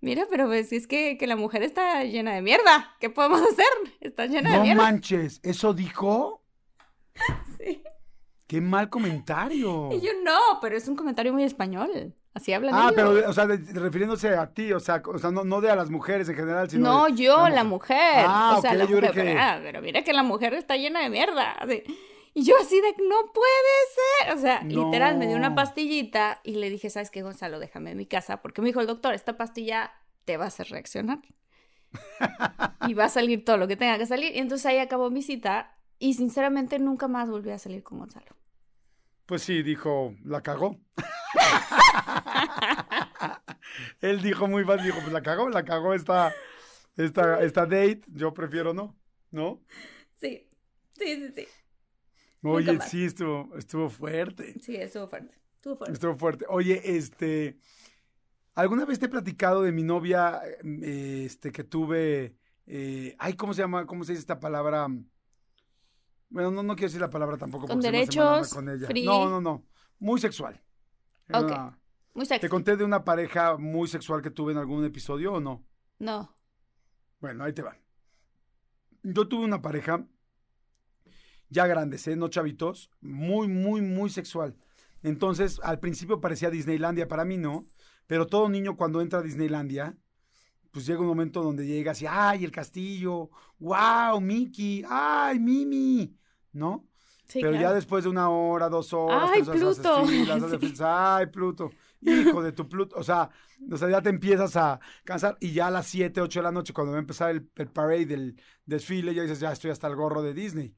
[0.00, 2.94] Mira, pero pues es que, que la mujer está llena de mierda.
[3.00, 3.66] ¿Qué podemos hacer?
[4.00, 4.82] Está llena de No mierda.
[4.82, 6.42] manches, ¿eso dijo?
[7.58, 7.82] Sí.
[8.46, 9.88] Qué mal comentario.
[9.92, 12.14] Y yo no, pero es un comentario muy español.
[12.34, 12.94] Así hablan Ah, ellos.
[12.96, 15.76] pero, o sea, de- refiriéndose a ti, o sea, o sea no, no de a
[15.76, 16.82] las mujeres en general, sino.
[16.82, 18.24] No, de yo, la mujer.
[18.26, 19.12] Ah, o sea, la yo mujer.
[19.12, 21.52] que- Pero, ah, pero mira que la mujer está llena de mierda.
[21.52, 21.82] así.
[22.36, 24.34] Y yo así de, no puede ser.
[24.36, 27.60] O sea, literal, me dio una pastillita y le dije, ¿sabes qué, Gonzalo?
[27.60, 28.42] Déjame en mi casa.
[28.42, 29.92] Porque me dijo el doctor, esta pastilla
[30.24, 31.20] te va a hacer reaccionar.
[32.88, 34.34] y va a salir todo lo que tenga que salir.
[34.34, 35.76] Y entonces ahí acabó mi cita.
[36.00, 38.34] Y sinceramente nunca más volví a salir con Gonzalo.
[39.26, 40.76] Pues sí, dijo, la cagó.
[44.00, 46.32] Él dijo muy fácil, dijo, pues la cagó, la cagó esta,
[46.96, 48.96] esta, esta date, yo prefiero no,
[49.30, 49.62] ¿no?
[50.16, 50.48] Sí,
[50.98, 51.46] sí, sí, sí.
[52.42, 55.34] Oye, sí, estuvo, estuvo fuerte, Sí, estuvo fuerte.
[55.56, 55.92] Estuvo fuerte.
[55.94, 56.44] estuvo fuerte.
[56.50, 57.58] Oye, este,
[58.54, 63.54] ¿alguna vez te he platicado de mi novia, eh, este, que tuve, eh, ay, ¿cómo
[63.54, 63.86] se llama?
[63.86, 64.86] ¿Cómo se dice esta palabra?
[66.28, 67.66] Bueno, no, no quiero decir la palabra tampoco.
[67.66, 68.52] ¿Con porque se me hace derechos?
[68.54, 68.86] con ella.
[68.88, 69.06] ¿Free?
[69.06, 69.64] No, no, no,
[70.00, 70.60] muy sexual.
[71.28, 71.46] Era Ok.
[71.50, 71.78] una-
[72.14, 72.40] Muy sexy.
[72.40, 75.64] ¿Te conté de una pareja muy sexual que tuve en algún episodio o no?
[75.98, 76.32] No.
[77.20, 77.76] Bueno, ahí te va.
[79.02, 80.06] Yo tuve una pareja
[81.48, 82.16] ya grandes, ¿eh?
[82.16, 84.56] No chavitos, muy, muy, muy sexual.
[85.02, 87.64] Entonces, al principio parecía Disneylandia, para mí no,
[88.06, 89.96] pero todo niño cuando entra a Disneylandia,
[90.70, 96.16] pues llega un momento donde llegas y, ay, el castillo, wow, Mickey, ay, Mimi,
[96.52, 96.88] ¿no?
[97.26, 100.60] Sí, Pero ya después de una hora, dos horas, ¡Ay, tres horas, Pluto!
[100.74, 100.82] Sí.
[100.84, 101.70] ay, Pluto,
[102.04, 103.30] hijo de tu Pluto, o sea,
[103.70, 106.52] o sea, ya te empiezas a cansar y ya a las 7, 8 de la
[106.52, 109.86] noche, cuando va a empezar el, el parade del desfile, ya dices, ya estoy hasta
[109.86, 110.74] el gorro de Disney,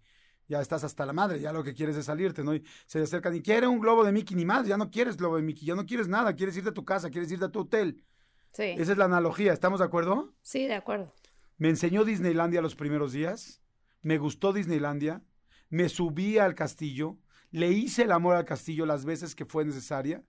[0.48, 2.54] ya estás hasta la madre, ya lo que quieres es salirte, ¿no?
[2.54, 5.36] Y se acercan y quiere un globo de Mickey, ni más, ya no quieres globo
[5.36, 7.60] de Mickey, ya no quieres nada, quieres irte a tu casa, quieres irte a tu
[7.60, 8.04] hotel.
[8.52, 8.74] Sí.
[8.78, 10.34] Esa es la analogía, ¿estamos de acuerdo?
[10.42, 11.12] Sí, de acuerdo.
[11.58, 13.62] Me enseñó Disneylandia los primeros días,
[14.02, 15.22] me gustó Disneylandia,
[15.68, 17.18] me subí al castillo,
[17.50, 20.22] le hice el amor al castillo las veces que fue necesaria,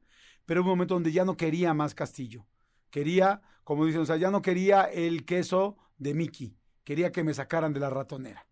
[0.47, 2.47] pero hubo un momento donde ya no quería más castillo.
[2.89, 7.33] Quería, como dicen, o sea, ya no quería el queso de Mickey, quería que me
[7.33, 8.47] sacaran de la ratonera.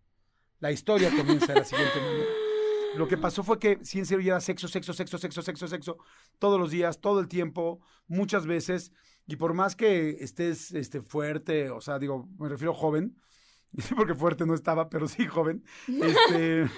[0.59, 2.29] La historia comienza de la siguiente manera.
[2.97, 5.67] Lo que pasó fue que sí en serio ya era sexo, sexo, sexo, sexo, sexo,
[5.67, 5.97] sexo,
[6.37, 8.91] todos los días, todo el tiempo, muchas veces,
[9.25, 13.17] y por más que estés este, fuerte, o sea, digo, me refiero joven,
[13.95, 16.69] porque fuerte no estaba, pero sí joven, este,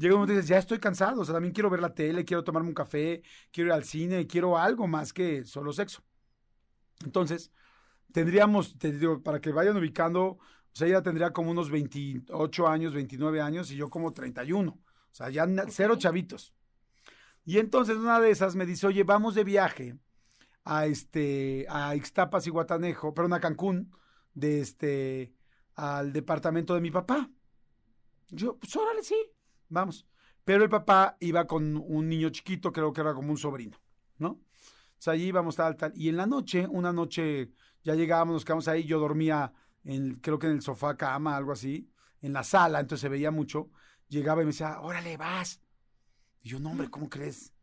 [0.00, 2.24] llega un momento y dices, ya estoy cansado, o sea, también quiero ver la tele,
[2.24, 6.02] quiero tomarme un café, quiero ir al cine, quiero algo más que solo sexo.
[7.04, 7.52] Entonces,
[8.12, 10.38] tendríamos, te digo, para que vayan ubicando, o
[10.72, 14.70] sea, ella tendría como unos 28 años, 29 años y yo como 31.
[14.72, 16.54] O sea, ya cero chavitos.
[17.44, 19.98] Y entonces una de esas me dice, oye, vamos de viaje
[20.64, 23.92] a este, a Ixtapas y Guatanejo, perdón, a Cancún,
[24.34, 25.34] de este,
[25.74, 27.28] al departamento de mi papá.
[28.28, 29.16] Yo, pues órale, sí,
[29.70, 30.06] vamos.
[30.44, 33.78] Pero el papá iba con un niño chiquito, creo que era como un sobrino,
[34.18, 34.28] ¿no?
[34.30, 35.92] O sea, allí íbamos tal, tal.
[35.96, 37.52] Y en la noche, una noche,
[37.82, 39.52] ya llegábamos, nos quedamos ahí, yo dormía,
[39.84, 43.30] en, creo que en el sofá, cama, algo así, en la sala, entonces se veía
[43.30, 43.70] mucho.
[44.08, 45.62] Llegaba y me decía, órale, vas.
[46.42, 47.54] Y yo, no, hombre, ¿cómo crees?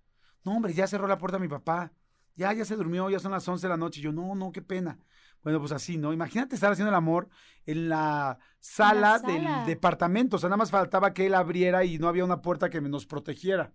[0.44, 1.92] No, hombre, ya cerró la puerta mi papá.
[2.36, 4.00] Ya, ya se durmió, ya son las 11 de la noche.
[4.00, 5.00] Y yo, no, no, qué pena.
[5.48, 6.12] Bueno, pues así, ¿no?
[6.12, 7.30] Imagínate estar haciendo el amor
[7.66, 9.32] en la sala, sala.
[9.60, 10.36] del departamento.
[10.36, 13.06] O sea, nada más faltaba que él abriera y no había una puerta que nos
[13.06, 13.72] protegiera.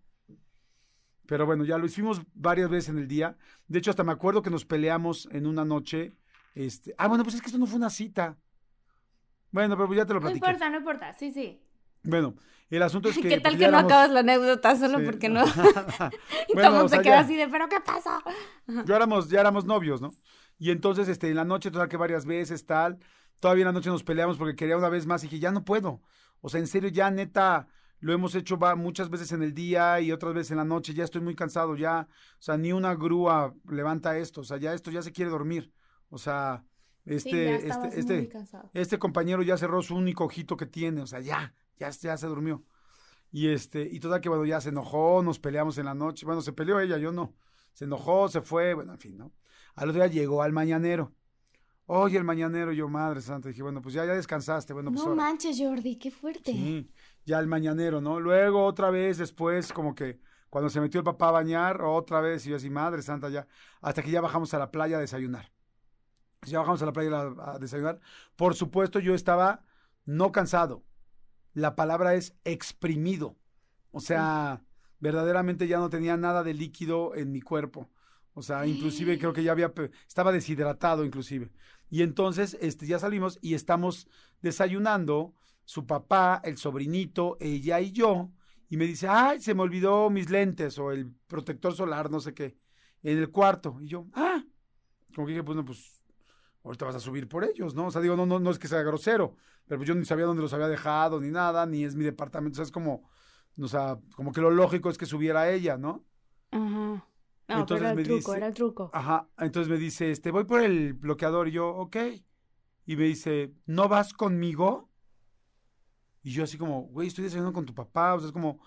[1.25, 3.39] Pero bueno, ya lo hicimos varias veces en el día.
[3.69, 6.13] De hecho, hasta me acuerdo que nos peleamos en una noche.
[6.55, 6.95] Este...
[6.99, 8.37] Ah, bueno, pues es que esto no fue una cita.
[9.51, 10.45] Bueno, pero ya te lo No platiqué.
[10.47, 11.15] importa, no importa.
[11.15, 11.59] Sí, sí.
[12.03, 12.35] Bueno,
[12.69, 13.31] el asunto es que...
[13.31, 15.05] ¿Qué tal pues, que ya no éramos- acabas la anécdota solo Sí.
[15.07, 15.43] porque no?
[16.49, 17.21] y Bueno, todo o se sea, queda ya.
[17.21, 18.11] así de, ¿pero qué pasó?
[18.85, 20.11] Ya éramos, ya éramos novios, ¿no?
[20.63, 23.01] Y entonces, este, en la noche, total que varias veces, tal,
[23.41, 25.65] todavía en la noche nos peleamos porque quería una vez más y dije, ya no
[25.65, 26.03] puedo.
[26.41, 27.67] O sea, en serio, ya neta,
[27.99, 30.95] lo hemos hecho va, muchas veces en el día y otras veces en la noche,
[30.95, 32.07] ya estoy muy cansado, ya,
[32.39, 35.73] o sea, ni una grúa levanta esto, o sea, ya esto ya se quiere dormir.
[36.11, 36.65] O sea,
[37.07, 38.31] este, sí, este, este,
[38.73, 42.29] este compañero ya cerró su único ojito que tiene, o sea, ya, ya, ya se
[42.29, 42.63] durmió.
[43.33, 46.25] Y este, y toda que bueno, ya se enojó, nos peleamos en la noche.
[46.25, 47.35] Bueno, se peleó ella, yo no.
[47.73, 49.33] Se enojó, se fue, bueno, en fin, ¿no?
[49.75, 51.13] Al otro día llegó al mañanero.
[51.87, 55.11] Oye, el mañanero, yo, madre santa, dije, bueno, pues ya, ya descansaste, bueno, pues no
[55.11, 55.23] ahora.
[55.25, 56.53] manches, Jordi, qué fuerte.
[56.53, 56.91] Sí,
[57.25, 58.21] ya el mañanero, ¿no?
[58.21, 62.47] Luego otra vez después, como que cuando se metió el papá a bañar, otra vez,
[62.47, 63.47] y yo así, madre santa, ya,
[63.81, 65.51] hasta que ya bajamos a la playa a desayunar.
[66.47, 68.01] Ya bajamos a la playa a, a desayunar.
[68.37, 69.65] Por supuesto, yo estaba
[70.05, 70.85] no cansado.
[71.53, 73.37] La palabra es exprimido.
[73.91, 74.65] O sea,
[75.01, 77.91] verdaderamente ya no tenía nada de líquido en mi cuerpo.
[78.35, 79.73] O sea, inclusive creo que ya había,
[80.07, 81.51] estaba deshidratado inclusive.
[81.91, 84.09] Y entonces, este, ya salimos y estamos
[84.41, 88.31] desayunando, su papá, el sobrinito, ella y yo,
[88.69, 92.33] y me dice, ay, se me olvidó mis lentes o el protector solar, no sé
[92.33, 92.57] qué,
[93.03, 93.77] en el cuarto.
[93.81, 94.43] Y yo, ah,
[95.15, 96.03] como que dije, pues no, pues
[96.65, 97.87] ahorita vas a subir por ellos, ¿no?
[97.89, 100.25] O sea, digo, no, no, no es que sea grosero, pero pues yo ni sabía
[100.25, 103.09] dónde los había dejado, ni nada, ni es mi departamento, o sea, es como,
[103.61, 106.07] o sea, como que lo lógico es que subiera ella, ¿no?
[106.51, 106.82] Ajá.
[107.55, 108.91] No, Entonces pero era me el truco, dice- era el truco.
[108.93, 111.97] Ajá, entonces me dice, este, voy por el bloqueador, y yo, ok.
[112.87, 114.89] Y me dice, ¿no vas conmigo?
[116.23, 118.61] Y yo así como, güey, estoy desayunando con tu papá, o sea, es como,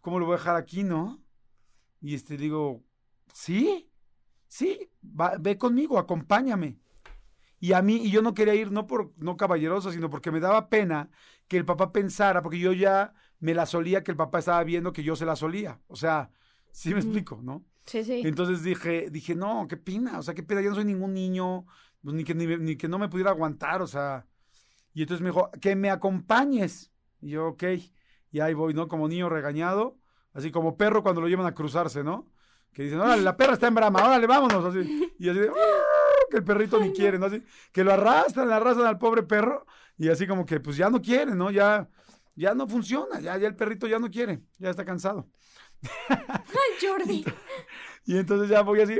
[0.00, 1.22] ¿cómo lo voy a dejar aquí, no?
[2.00, 2.84] Y este, digo,
[3.32, 3.90] sí,
[4.46, 6.78] sí, va- ve conmigo, acompáñame.
[7.58, 10.40] Y a mí, y yo no quería ir, no por, no caballeroso, sino porque me
[10.40, 11.10] daba pena
[11.46, 14.92] que el papá pensara, porque yo ya me la solía que el papá estaba viendo
[14.92, 15.80] que yo se la solía.
[15.88, 16.30] O sea,
[16.70, 17.64] sí me explico, ¿no?
[17.86, 18.22] Sí, sí.
[18.24, 21.66] Entonces dije, dije, no, qué pena, o sea, qué pena, yo no soy ningún niño,
[22.02, 24.26] pues, ni, que, ni, ni que no me pudiera aguantar, o sea.
[24.92, 26.92] Y entonces me dijo, que me acompañes.
[27.20, 27.64] Y yo, ok,
[28.32, 28.88] y ahí voy, ¿no?
[28.88, 29.98] Como niño regañado,
[30.32, 32.32] así como perro cuando lo llevan a cruzarse, ¿no?
[32.72, 35.12] Que dicen, órale, la perra está en brama, órale, vámonos, así.
[35.18, 35.50] Y así de,
[36.30, 37.26] que el perrito ni quiere, ¿no?
[37.26, 39.66] Así, que lo arrastran, arrastran al pobre perro,
[39.98, 41.50] y así como que, pues ya no quiere, ¿no?
[41.50, 41.88] Ya,
[42.36, 45.28] ya no funciona, ya, ya el perrito ya no quiere, ya está cansado.
[46.08, 47.24] Ay, Jordi.
[48.06, 48.98] Y entonces ya voy así.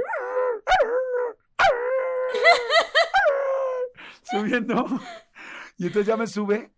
[4.22, 4.86] Subiendo.
[5.76, 6.70] Y entonces ya me sube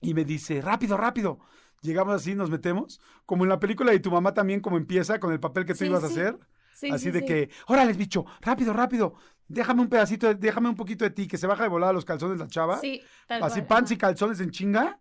[0.00, 1.38] y me dice, rápido, rápido.
[1.80, 3.00] Llegamos así, nos metemos.
[3.26, 5.80] Como en la película de tu mamá también, como empieza con el papel que tú
[5.80, 6.38] Sí, ibas a hacer.
[6.74, 9.14] Sí, así sí, de que, órale, bicho, rápido, rápido.
[9.46, 12.04] Déjame un pedacito, de- déjame un poquito de ti, que se baja de volada los
[12.04, 12.78] calzones la chava.
[12.78, 14.98] Sí, tal así pants y calzones en chinga.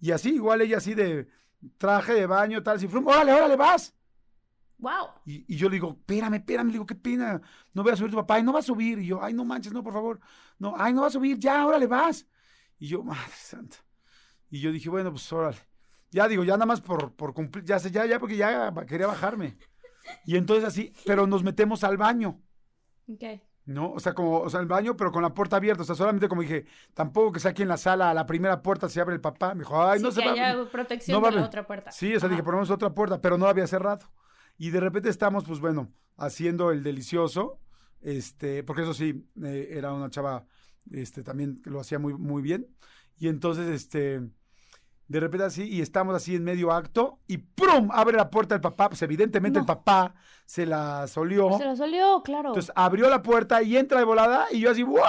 [0.00, 1.28] Y así, igual ella así de
[1.78, 3.94] traje de baño, tal, así, frum, órale, órale, vas.
[4.78, 5.08] Wow.
[5.24, 7.40] Y, y yo le digo, espérame, espérame, le digo, qué pena,
[7.72, 8.98] no voy a subir tu papá, ay, no va a subir.
[8.98, 10.20] Y yo, ay, no manches, no, por favor,
[10.58, 12.26] no, ay, no va a subir, ya, órale, vas.
[12.78, 13.76] Y yo, madre santa.
[14.50, 15.58] Y yo dije, bueno, pues órale.
[16.10, 19.06] Ya digo, ya nada más por, por cumplir, ya sé, ya, ya, porque ya quería
[19.06, 19.56] bajarme.
[20.24, 22.40] Y entonces así, pero nos metemos al baño,
[23.08, 23.22] Ok.
[23.66, 23.92] ¿No?
[23.92, 25.82] O sea, como, o sea, el baño, pero con la puerta abierta.
[25.82, 28.62] O sea, solamente como dije, tampoco que sea aquí en la sala, a la primera
[28.62, 29.54] puerta se abre el papá.
[29.54, 30.70] Me dijo, ay, sí, no se que a haya abrir".
[30.70, 31.90] protección no va a de la otra puerta.
[31.92, 32.46] Sí, o sea, dije, Ajá.
[32.46, 34.06] ponemos otra puerta, pero no había cerrado.
[34.56, 37.60] Y de repente estamos, pues bueno, haciendo el delicioso,
[38.00, 40.46] este, porque eso sí, eh, era una chava,
[40.92, 42.66] este, también que lo hacía muy, muy bien.
[43.18, 44.22] Y entonces, este,
[45.08, 47.90] de repente así, y estamos así en medio acto, y ¡prum!
[47.92, 50.14] abre la puerta el papá, pues evidentemente el papá
[50.44, 51.56] se la solió.
[51.58, 52.48] Se lo solió, claro.
[52.48, 55.04] Entonces abrió la puerta y entra de volada, y yo así, ¡guau!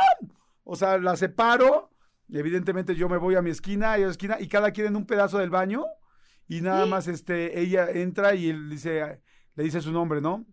[0.64, 1.92] O sea, la separo,
[2.28, 4.88] y evidentemente yo me voy a mi esquina, ella a su esquina, y cada quien
[4.88, 5.86] en un pedazo del baño,
[6.48, 9.22] y nada más este, ella entra y él dice,
[9.56, 10.46] le dice su nombre, ¿no?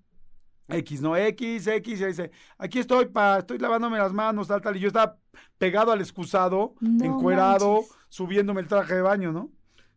[0.68, 1.16] X, ¿no?
[1.16, 4.88] X, X, y dice, aquí estoy, pa, estoy lavándome las manos, tal, tal, y yo
[4.88, 5.18] estaba
[5.58, 7.92] pegado al excusado, No encuerado, manches.
[8.14, 9.50] Subiéndome el traje de baño, ¿no?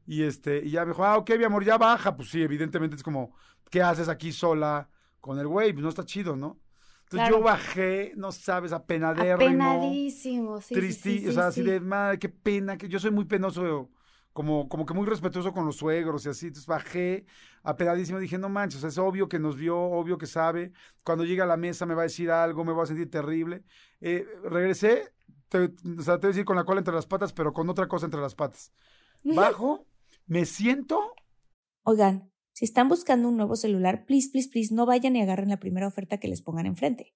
[0.07, 2.95] Y este, y ya me dijo, ah, ok, mi amor, ya baja, pues sí, evidentemente
[2.95, 3.35] es como,
[3.69, 4.89] ¿qué haces aquí sola
[5.21, 5.71] con el güey?
[5.71, 6.59] Pues no está chido, ¿no?
[7.03, 7.37] Entonces Claro.
[7.37, 10.69] yo bajé, no sabes, apenadérrimo Apenadísimo, sí.
[10.69, 11.69] sí, tristi, sí, o sea, sí, así sí.
[11.69, 13.91] de, madre, qué pena, que yo soy muy penoso,
[14.33, 17.27] como, como que muy respetuoso con los suegros y así, entonces bajé
[17.61, 20.71] apenadísimo, dije, no manches, o sea, es obvio que nos vio, obvio que sabe,
[21.03, 23.63] cuando llega a la mesa me va a decir algo, me voy a sentir terrible.
[24.01, 25.13] Eh, regresé,
[25.49, 27.69] te- o sea, te voy a decir con la cola entre las patas, pero con
[27.69, 28.73] otra cosa entre las patas.
[29.23, 29.85] Bajo,
[30.25, 30.99] me siento,
[31.83, 35.59] Oigan, si están buscando un nuevo celular, please, please, please, no vayan y agarren la
[35.59, 37.13] primera oferta que les pongan enfrente.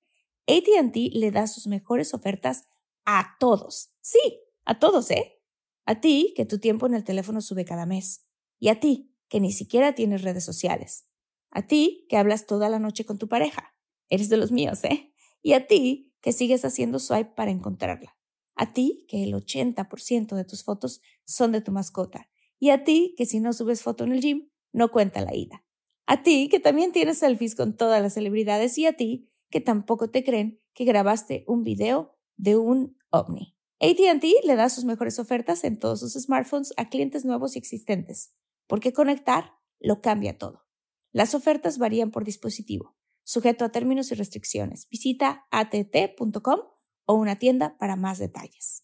[0.47, 2.69] ATT le da sus mejores ofertas
[3.05, 3.93] a todos.
[4.01, 4.19] Sí,
[4.63, 5.41] a todos, ¿eh?
[5.85, 8.25] A ti, que tu tiempo en el teléfono sube cada mes.
[8.59, 11.07] Y a ti, que ni siquiera tienes redes sociales.
[11.49, 13.75] A ti, que hablas toda la noche con tu pareja.
[14.07, 15.13] Eres de los míos, ¿eh?
[15.41, 18.15] Y a ti, que sigues haciendo swipe para encontrarla.
[18.55, 22.29] A ti, que el 80% de tus fotos son de tu mascota.
[22.59, 25.65] Y a ti, que si no subes foto en el gym, no cuenta la ida.
[26.05, 28.77] A ti, que también tienes selfies con todas las celebridades.
[28.77, 33.55] Y a ti, que tampoco te creen que grabaste un video de un ovni.
[33.79, 38.35] ATT le da sus mejores ofertas en todos sus smartphones a clientes nuevos y existentes,
[38.67, 40.67] porque conectar lo cambia todo.
[41.11, 44.87] Las ofertas varían por dispositivo, sujeto a términos y restricciones.
[44.89, 46.59] Visita att.com
[47.05, 48.83] o una tienda para más detalles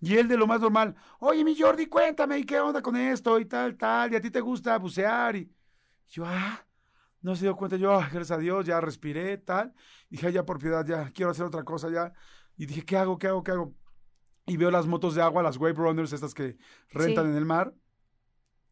[0.00, 3.38] Y él de lo más normal, oye, mi Jordi, cuéntame, ¿y qué onda con esto?
[3.38, 5.36] Y tal, tal, y a ti te gusta bucear.
[5.36, 5.50] Y
[6.08, 6.64] yo, ah,
[7.22, 9.72] no se dio cuenta, yo, ah, gracias a Dios, ya respiré, tal.
[10.10, 12.12] Dije, ya por piedad, ya quiero hacer otra cosa, ya.
[12.56, 13.74] Y dije, ¿qué hago, qué hago, qué hago?
[14.46, 16.58] Y veo las motos de agua, las Wave Runners, estas que
[16.90, 17.72] rentan en el mar.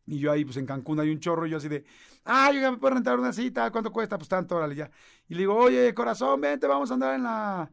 [0.04, 1.84] Y yo ahí, pues en Cancún hay un chorro, y yo así de,
[2.24, 4.18] ah, yo ya me puedo rentar una cita, ¿cuánto cuesta?
[4.18, 4.90] Pues tanto, órale, ya.
[5.28, 7.70] Y le digo, oye, corazón, vente, vamos a andar en la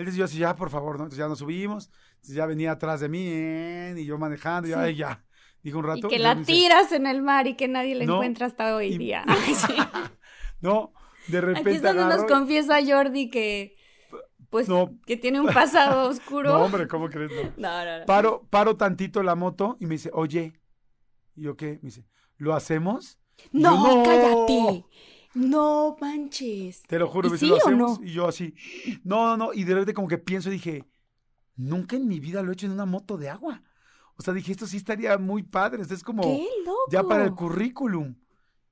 [0.00, 1.04] él decía así, ya, por favor, ¿no?
[1.04, 4.96] Entonces ya nos subimos, entonces ya venía atrás de mí, y yo manejando, y ay,
[4.96, 5.24] ya.
[5.62, 6.06] Dijo un rato.
[6.06, 9.24] Y que la tiras en el mar y que nadie la encuentra hasta hoy día.
[10.62, 10.92] no,
[11.28, 11.68] de repente.
[11.68, 13.76] Aquí es donde nos confiesa Jordi que.
[14.48, 14.68] Pues
[15.06, 16.50] que tiene un pasado oscuro.
[16.50, 17.30] No, hombre, ¿cómo crees?
[17.56, 18.06] No, no, no.
[18.06, 20.54] Paro, paro tantito la moto y me dice, oye.
[21.36, 21.78] ¿Y yo qué?
[21.82, 22.04] Me dice,
[22.36, 23.18] ¿lo hacemos?
[23.52, 24.84] No, no, cállate.
[25.34, 26.82] No manches.
[26.82, 28.00] Te lo juro, ¿Y lo hacemos.
[28.02, 28.54] Y yo así,
[29.04, 29.52] no, no, no.
[29.52, 30.84] Y de repente como que pienso y dije,
[31.56, 33.62] nunca en mi vida lo he hecho en una moto de agua.
[34.16, 35.82] O sea, dije, esto sí estaría muy padre.
[35.82, 36.90] Esto es como ¡Qué loco!
[36.90, 38.16] ya para el currículum.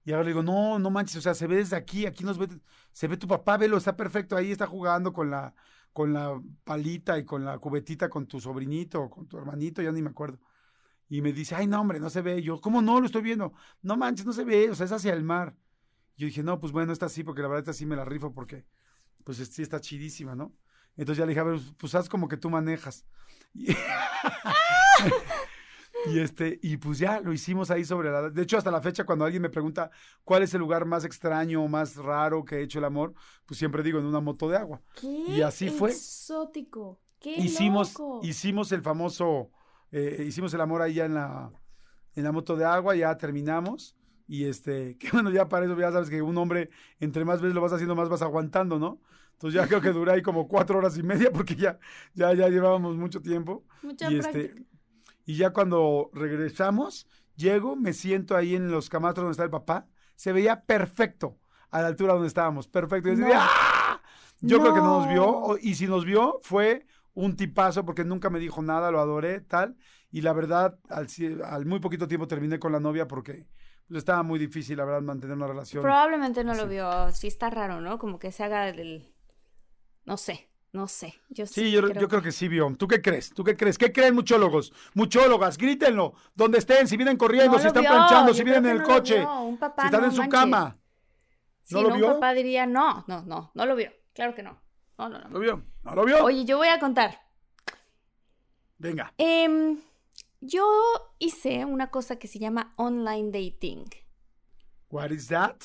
[0.05, 2.39] Y ahora le digo, no, no manches, o sea, se ve desde aquí, aquí nos
[2.39, 2.49] ve,
[2.93, 5.55] se ve tu papá, velo, está perfecto, ahí está jugando con la,
[5.93, 9.93] con la palita y con la cubetita con tu sobrinito o con tu hermanito, ya
[9.93, 10.39] ni me acuerdo.
[11.11, 12.39] Y me dice, ay, no, hombre, no se ve.
[12.39, 13.01] Y yo, ¿cómo no?
[13.01, 13.53] Lo estoy viendo.
[13.83, 15.55] No manches, no se ve, o sea, es hacia el mar.
[16.19, 18.35] Yo dije, no, pues bueno, esta sí, porque la verdad esta sí me la rifo
[18.35, 18.67] porque,
[19.25, 20.53] pues sí está chidísima, ¿no?
[20.97, 23.07] Entonces ya le dije, a ver, pues haz como que tú manejas.
[26.07, 28.31] Y, este, y pues ya lo hicimos ahí sobre la.
[28.31, 29.91] De hecho, hasta la fecha, cuando alguien me pregunta
[30.23, 33.15] cuál es el lugar más extraño o más raro que he hecho el amor,
[33.47, 34.81] pues siempre digo en una moto de agua.
[34.95, 35.91] ¿Qué y así fue.
[35.91, 37.01] Exótico.
[37.19, 39.51] Qué hicimos, hicimos el famoso,
[39.91, 41.51] eh, hicimos el amor ahí ya en la,
[42.15, 43.97] en la moto de agua, ya terminamos.
[44.29, 47.55] Y este, que bueno, ya para eso ya sabes que un hombre, entre más veces
[47.55, 49.01] lo vas haciendo, más vas aguantando, ¿no?
[49.33, 51.79] Entonces ya creo que dura ahí como cuatro horas y media porque ya,
[52.15, 53.65] ya, ya llevábamos mucho tiempo.
[53.83, 54.55] Mucha y este,
[55.25, 59.87] y ya cuando regresamos, llego, me siento ahí en los camastros donde está el papá.
[60.17, 61.39] Se veía perfecto
[61.71, 62.67] a la altura donde estábamos.
[62.67, 63.13] Perfecto.
[63.13, 64.01] Y ¡Ah!
[64.41, 65.59] Yo creo que no nos vio.
[65.61, 69.77] Y si nos vio, fue un tipazo porque nunca me dijo nada, lo adoré, tal.
[70.11, 71.07] Y la verdad, al,
[71.45, 73.47] al muy poquito tiempo terminé con la novia porque
[73.89, 75.83] pues estaba muy difícil, la verdad, mantener una relación.
[75.83, 77.11] Probablemente no lo vio.
[77.13, 77.99] Sí está raro, ¿no?
[77.99, 79.15] Como que se haga el...
[80.05, 81.15] No sé, no sé.
[81.31, 82.75] Yo sí, sí yo, creo, yo creo que sí vio.
[82.77, 83.33] ¿Tú qué crees?
[83.33, 83.79] ¿Tú qué crees?
[83.79, 84.75] ¿Qué creen muchólogos?
[84.93, 86.13] Muchólogas, grítenlo.
[86.35, 89.27] Donde estén, si vienen corriendo, si están planchando, si vienen en el coche,
[89.79, 90.77] si están en su cama.
[91.71, 92.07] ¿No lo vio?
[92.07, 93.91] un papá diría, no, no, no, no lo vio.
[94.13, 94.61] Claro que no.
[94.99, 95.29] No, no, no.
[95.29, 95.65] ¿No lo vio?
[95.83, 96.25] ¿No lo vio?
[96.25, 97.19] Oye, yo voy a contar.
[98.79, 99.13] Venga.
[99.17, 99.77] Eh,
[100.41, 100.65] yo
[101.19, 103.85] hice una cosa que se llama online dating.
[104.91, 105.65] What is that?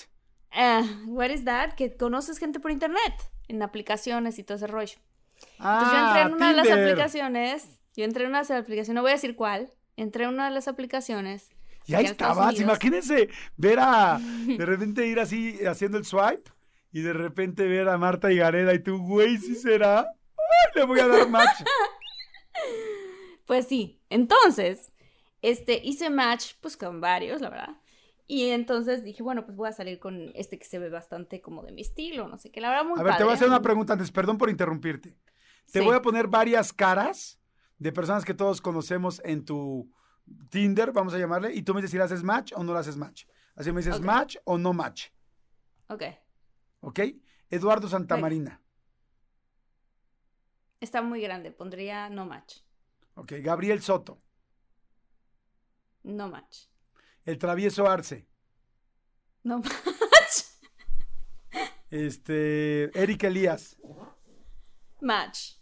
[0.55, 1.75] Uh, what is that?
[1.75, 3.13] Que conoces gente por internet,
[3.47, 4.97] en aplicaciones y todo ese rollo.
[5.59, 8.63] Ah, Entonces yo entré en una de las aplicaciones, yo entré en una de las
[8.63, 11.49] aplicaciones, no voy a decir cuál, entré en una de las aplicaciones.
[11.86, 16.51] Y ahí estabas, imagínense ver a, de repente ir así haciendo el swipe
[16.91, 19.99] y de repente ver a Marta y Gareda y tú, güey, ¿sí será?
[19.99, 21.63] ¡Ay, le voy a dar match!
[23.45, 24.93] Pues sí, entonces,
[25.41, 27.78] este, hice match pues con varios, la verdad.
[28.28, 31.64] Y entonces dije, bueno, pues voy a salir con este que se ve bastante como
[31.64, 33.47] de mi estilo, no sé qué, la verdad muy A ver, te voy a hacer
[33.47, 35.18] una pregunta antes, perdón por interrumpirte.
[35.72, 37.39] Te voy a poner varias caras
[37.80, 39.91] de personas que todos conocemos en tu
[40.49, 42.80] Tinder, vamos a llamarle, y tú me dices si le haces match o no le
[42.80, 43.26] haces match.
[43.55, 45.07] Así me dices match o no match.
[45.88, 46.03] Ok.
[46.82, 46.99] ¿Ok?
[47.49, 48.61] Eduardo Santamarina.
[50.80, 52.62] Está muy grande, pondría no match.
[53.16, 54.20] Ok, Gabriel Soto.
[56.03, 56.66] No match.
[57.26, 58.28] El travieso Arce.
[59.43, 59.74] No match.
[61.89, 63.78] Este, Eric Elías.
[65.01, 65.57] Match.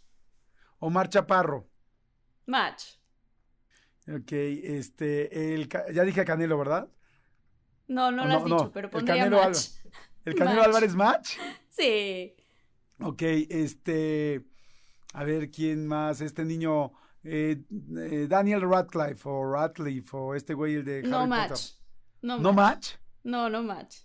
[0.78, 1.68] Omar Chaparro.
[2.46, 2.84] Match.
[4.08, 6.88] Ok, este, el, ya dije a Canelo, ¿verdad?
[7.86, 9.46] No, no Oh, lo has no, dicho, no, pero el pondría Canelo match.
[9.46, 9.82] Álvarez.
[10.24, 10.66] ¿El Canelo Match.
[10.68, 11.36] Álvarez match?
[11.72, 12.34] Sí.
[13.00, 14.44] Ok, este,
[15.14, 16.20] a ver, ¿quién más?
[16.20, 16.92] Este niño,
[17.24, 17.56] eh,
[17.96, 21.28] eh, Daniel Radcliffe o Radcliffe o este güey, el de Harry No Potter.
[21.28, 21.60] match.
[22.22, 22.74] No, ¿No match.
[22.76, 22.88] match?
[23.24, 23.96] No, no match.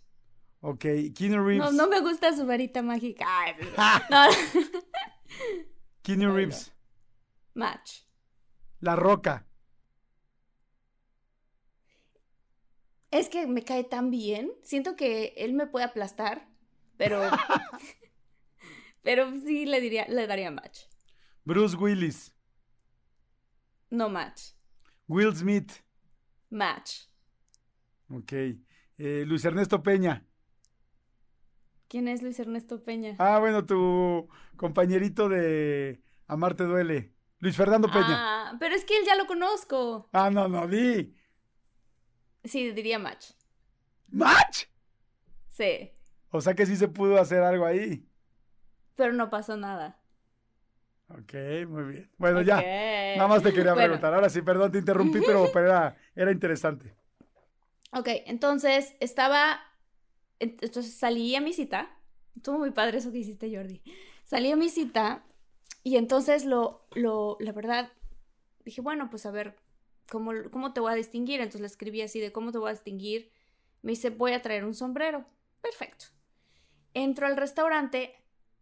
[0.62, 1.60] Ok, Keanu Reeves.
[1.60, 3.26] No, no me gusta su varita mágica.
[3.28, 3.54] Ay,
[4.10, 4.26] no.
[6.02, 6.74] Keanu Reeves.
[7.54, 8.02] match.
[8.80, 9.46] La Roca.
[13.12, 14.52] Es que me cae tan bien.
[14.64, 16.48] Siento que él me puede aplastar,
[16.98, 17.22] pero.
[19.02, 20.82] pero sí le diría, le daría match.
[21.46, 22.34] Bruce Willis.
[23.90, 24.52] No match.
[25.08, 25.72] Will Smith.
[26.50, 27.08] Match.
[28.10, 28.32] Ok.
[28.98, 30.26] Eh, Luis Ernesto Peña.
[31.88, 33.16] ¿Quién es Luis Ernesto Peña?
[33.20, 34.28] Ah, bueno, tu
[34.58, 37.14] compañerito de Amarte Duele.
[37.40, 38.08] Luis Fernando Peña.
[38.10, 40.10] Ah, pero es que él ya lo conozco.
[40.12, 41.16] Ah, no, no, di.
[42.44, 43.32] Sí, diría match.
[44.10, 44.66] ¿Match?
[45.50, 45.92] Sí.
[46.30, 48.08] O sea que sí se pudo hacer algo ahí.
[48.96, 49.97] Pero no pasó nada.
[51.10, 51.34] Ok,
[51.68, 52.12] muy bien.
[52.18, 52.68] Bueno, ya.
[52.68, 52.68] Ok.
[53.14, 54.14] Nada más te quería Bueno, preguntar.
[54.14, 56.96] Ahora sí, perdón, te interrumpí, pero, pero era, era interesante.
[57.92, 59.60] Ok, entonces estaba.
[60.40, 61.92] ent- Entonces salí a mi cita.
[62.36, 63.84] Estuvo muy padre eso que hiciste, Jordi.
[64.26, 65.26] Salí a mi cita
[65.84, 67.92] y entonces lo, lo, la verdad,
[68.66, 69.58] dije, bueno, pues a ver,
[70.12, 71.42] ¿cómo, ¿cómo te voy a distinguir?
[71.42, 73.32] Entonces le escribí así de cómo te voy a distinguir.
[73.84, 75.26] Me dice, voy a traer un sombrero.
[75.62, 76.08] Perfecto.
[76.94, 78.16] Entro al restaurante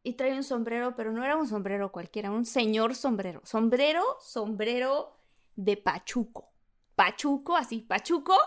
[0.06, 3.42] y trae un sombrero, pero no era un sombrero cualquiera, un señor sombrero.
[3.44, 5.18] Sombrero, sombrero
[5.56, 6.52] de pachuco.
[6.96, 8.38] Pachuco, así, pachuco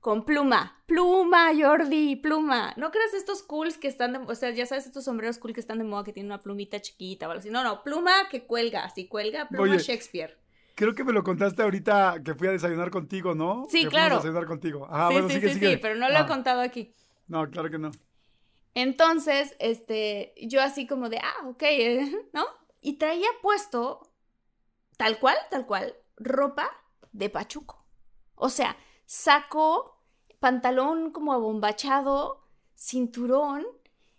[0.00, 0.82] con pluma.
[0.86, 2.74] Pluma, Jordi, pluma.
[2.76, 5.60] ¿No creas estos cools que están de, o sea, ya sabes estos sombreros cool que
[5.60, 7.50] están de moda que tienen una plumita chiquita o algo así?
[7.50, 9.78] No, no, pluma que cuelga, así cuelga, pluma Oye.
[9.78, 10.36] Shakespeare.
[10.74, 13.64] Creo que me lo contaste ahorita que fui a desayunar contigo, ¿no?
[13.70, 14.14] Sí, Que claro.
[14.14, 14.86] a desayunar contigo.
[14.90, 15.70] Ah, sí, bueno, sí, sigue, sí, sigue.
[15.72, 16.92] sí, pero no lo he Ah, contado aquí.
[17.28, 17.90] No, claro que no.
[18.74, 22.44] Entonces, este, yo así como de, ah, ok, eh, ¿no?
[22.80, 24.12] Y traía puesto,
[24.96, 26.70] tal cual, tal cual, ropa
[27.12, 27.86] de pachuco.
[28.34, 30.02] O sea, saco,
[30.40, 32.44] pantalón como abombachado,
[32.74, 33.64] cinturón,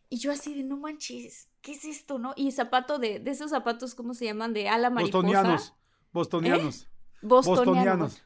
[0.09, 2.33] y yo así de, no manches, ¿qué es esto, no?
[2.35, 4.53] Y zapato de, de esos zapatos, ¿cómo se llaman?
[4.53, 5.17] De ala mariposa.
[5.17, 5.73] Bostonianos.
[6.11, 6.87] Bostonianos.
[7.21, 7.65] Bostoniano.
[7.65, 8.23] Bostonianos.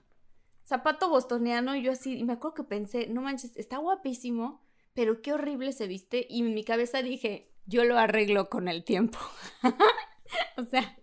[0.63, 4.61] Zapato bostoniano, y yo así, y me acuerdo que pensé, no manches, está guapísimo,
[4.93, 6.25] pero qué horrible se viste.
[6.29, 9.19] Y en mi cabeza dije, yo lo arreglo con el tiempo.
[10.57, 10.97] o sea,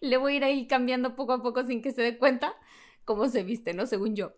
[0.00, 2.54] le voy a ir ahí cambiando poco a poco sin que se dé cuenta
[3.04, 3.86] cómo se viste, ¿no?
[3.86, 4.34] Según yo.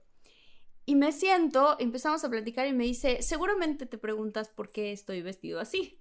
[0.85, 5.21] Y me siento, empezamos a platicar y me dice, seguramente te preguntas por qué estoy
[5.23, 6.01] vestido así.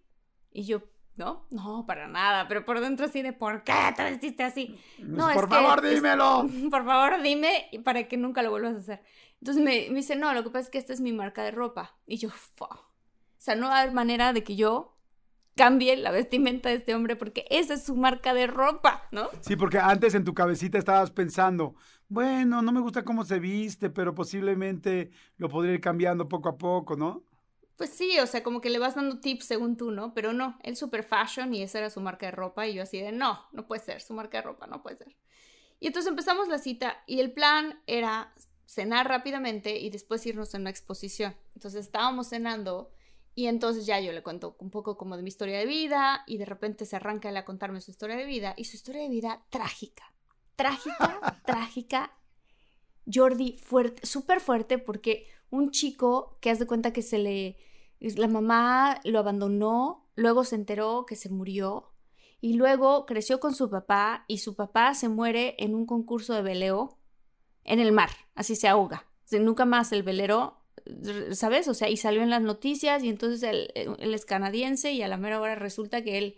[0.51, 0.83] Y yo,
[1.17, 4.77] no, no, para nada, pero por dentro así de, ¿por qué te vestiste así?
[4.99, 6.47] No, Por es que- favor, es- dímelo.
[6.71, 9.01] por favor, dime para que nunca lo vuelvas a hacer.
[9.39, 11.51] Entonces me, me dice, no, lo que pasa es que esta es mi marca de
[11.51, 11.97] ropa.
[12.07, 12.65] Y yo, "Fu".
[12.65, 12.77] O
[13.37, 14.97] sea, no va a haber manera de que yo
[15.55, 19.29] cambie la vestimenta de este hombre porque esa es su marca de ropa, ¿no?
[19.41, 21.75] Sí, porque antes en tu cabecita estabas pensando,
[22.09, 26.57] bueno, no me gusta cómo se viste, pero posiblemente lo podría ir cambiando poco a
[26.57, 27.23] poco, ¿no?
[27.75, 30.13] Pues sí, o sea, como que le vas dando tips según tú, ¿no?
[30.13, 32.99] Pero no, él super fashion y esa era su marca de ropa y yo así
[32.99, 35.15] de, no, no puede ser, su marca de ropa no puede ser.
[35.79, 38.33] Y entonces empezamos la cita y el plan era
[38.65, 41.35] cenar rápidamente y después irnos a una exposición.
[41.53, 42.91] Entonces estábamos cenando
[43.35, 46.37] y entonces ya yo le cuento un poco como de mi historia de vida y
[46.37, 49.09] de repente se arranca él a contarme su historia de vida y su historia de
[49.09, 50.13] vida trágica,
[50.55, 52.17] trágica, trágica.
[53.13, 57.57] Jordi, fuerte, súper fuerte porque un chico que haz de cuenta que se le,
[57.99, 61.91] la mamá lo abandonó, luego se enteró que se murió
[62.41, 66.41] y luego creció con su papá y su papá se muere en un concurso de
[66.41, 66.97] veleo
[67.63, 69.07] en el mar, así se ahoga.
[69.33, 70.61] O nunca más el velero,
[71.31, 71.67] ¿sabes?
[71.67, 75.07] O sea, y salió en las noticias y entonces él, él es canadiense y a
[75.07, 76.37] la mera hora resulta que él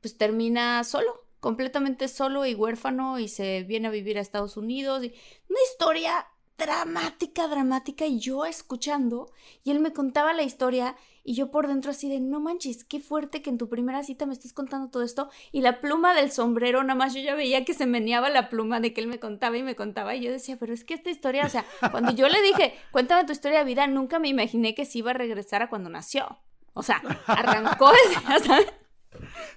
[0.00, 5.02] pues termina solo, completamente solo y huérfano y se viene a vivir a Estados Unidos.
[5.02, 5.12] Y
[5.48, 6.26] una historia
[6.58, 9.30] dramática, dramática y yo escuchando
[9.62, 13.00] y él me contaba la historia y yo por dentro así de no manches, qué
[13.00, 16.32] fuerte que en tu primera cita me estés contando todo esto y la pluma del
[16.32, 19.20] sombrero, nada más yo ya veía que se meneaba la pluma de que él me
[19.20, 22.12] contaba y me contaba y yo decía, pero es que esta historia, o sea, cuando
[22.12, 25.14] yo le dije, cuéntame tu historia de vida, nunca me imaginé que se iba a
[25.14, 26.38] regresar a cuando nació.
[26.74, 28.66] O sea, arrancó desde,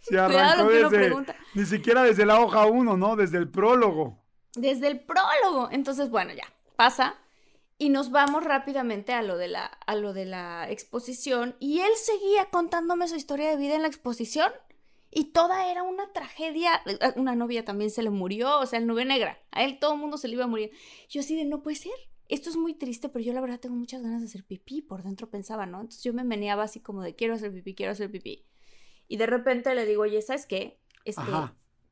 [0.08, 1.16] Cuidado arrancó desde,
[1.54, 3.16] ni siquiera desde la hoja 1, ¿no?
[3.16, 4.24] Desde el prólogo.
[4.56, 5.70] Desde el prólogo.
[5.72, 6.52] Entonces, bueno, ya,
[6.82, 7.16] pasa.
[7.78, 11.56] Y nos vamos rápidamente a lo, de la, a lo de la exposición.
[11.60, 14.52] Y él seguía contándome su historia de vida en la exposición.
[15.12, 16.82] Y toda era una tragedia.
[16.88, 19.38] Eh, una novia también se le murió, o sea, el nube negra.
[19.52, 20.72] A él todo el mundo se le iba a morir.
[21.08, 21.94] Yo así de, no puede ser.
[22.30, 24.82] Esto es muy triste, pero yo la verdad tengo muchas ganas de hacer pipí.
[24.82, 25.82] Por dentro pensaba, ¿no?
[25.82, 28.48] Entonces yo me meneaba así como de, quiero hacer pipí, quiero hacer pipí.
[29.08, 30.80] Y de repente le digo, oye, ¿sabes qué?
[31.06, 31.32] Este,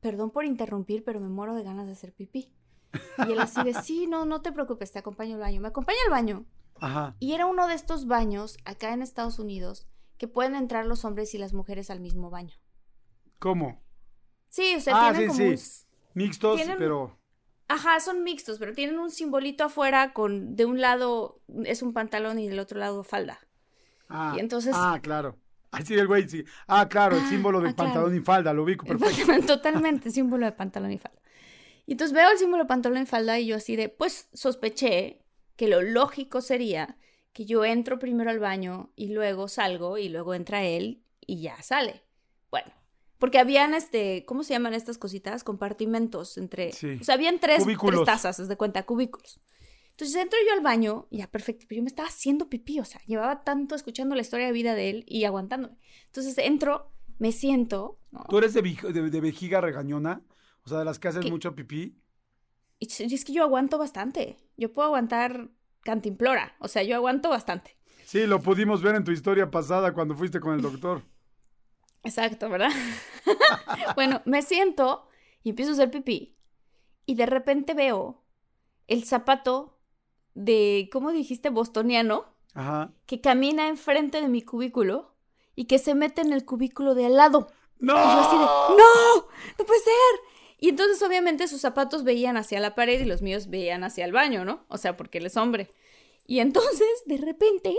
[0.00, 2.52] perdón por interrumpir, pero me muero de ganas de hacer pipí.
[3.26, 5.60] Y él así de, sí, no, no te preocupes, te acompaño al baño.
[5.60, 6.44] Me acompaña al baño.
[6.80, 7.14] Ajá.
[7.20, 9.86] Y era uno de estos baños acá en Estados Unidos
[10.18, 12.54] que pueden entrar los hombres y las mujeres al mismo baño.
[13.38, 13.82] ¿Cómo?
[14.48, 15.84] Sí, o sea, Ah, tienen sí, como sí.
[15.84, 15.90] un-
[16.22, 17.16] Mixtos, tienen- pero...
[17.68, 22.38] Ajá, son mixtos, pero tienen un simbolito afuera con de un lado es un pantalón
[22.40, 23.38] y del otro lado falda.
[24.08, 25.38] Ah, Y entonces- ah claro.
[25.70, 26.44] Ah, sí, el güey, sí.
[26.66, 27.92] Ah, claro, el Ah, símbolo de ah, claro.
[27.92, 29.46] pantalón y falda, lo ubico perfecto.
[29.46, 31.19] Totalmente, símbolo de pantalón y falda.
[31.90, 35.24] Y entonces veo el símbolo pantalón y falda y yo así de, pues sospeché
[35.56, 36.96] que lo lógico sería
[37.32, 41.60] que yo entro primero al baño y luego salgo y luego entra él y ya
[41.62, 42.04] sale.
[42.48, 42.70] Bueno,
[43.18, 45.42] porque habían este, ¿cómo se llaman estas cositas?
[45.42, 46.96] Compartimentos entre, Sí.
[47.00, 49.40] o sea, habían tres, tres tazas, haz de cuenta, cubículos.
[49.90, 52.84] Entonces entro yo al baño, y ya perfecto, pero yo me estaba haciendo pipí, o
[52.84, 55.76] sea, llevaba tanto escuchando la historia de vida de él y aguantándome.
[56.06, 58.24] Entonces entro, me siento, ¿no?
[58.28, 60.22] ¿Tú eres de, de- de vejiga regañona?
[60.64, 61.30] O sea, de las que haces ¿Qué?
[61.30, 62.00] mucho pipí.
[62.78, 64.36] Y es que yo aguanto bastante.
[64.56, 65.50] Yo puedo aguantar
[65.82, 66.56] cantimplora.
[66.60, 67.76] O sea, yo aguanto bastante.
[68.06, 71.02] Sí, lo pudimos ver en tu historia pasada cuando fuiste con el doctor.
[72.02, 72.70] Exacto, ¿verdad?
[73.94, 75.06] bueno, me siento
[75.42, 76.36] y empiezo a hacer pipí.
[77.06, 78.24] Y de repente veo
[78.86, 79.78] el zapato
[80.34, 81.50] de, ¿cómo dijiste?
[81.50, 82.92] Bostoniano, Ajá.
[83.06, 85.14] que camina enfrente de mi cubículo
[85.54, 87.48] y que se mete en el cubículo de al lado.
[87.78, 87.94] ¡No!
[87.94, 89.14] Y yo así de, ¡no!
[89.58, 90.39] ¡No puede ser!
[90.60, 94.12] Y entonces, obviamente, sus zapatos veían hacia la pared y los míos veían hacia el
[94.12, 94.64] baño, ¿no?
[94.68, 95.70] O sea, porque él es hombre.
[96.26, 97.76] Y entonces, de repente,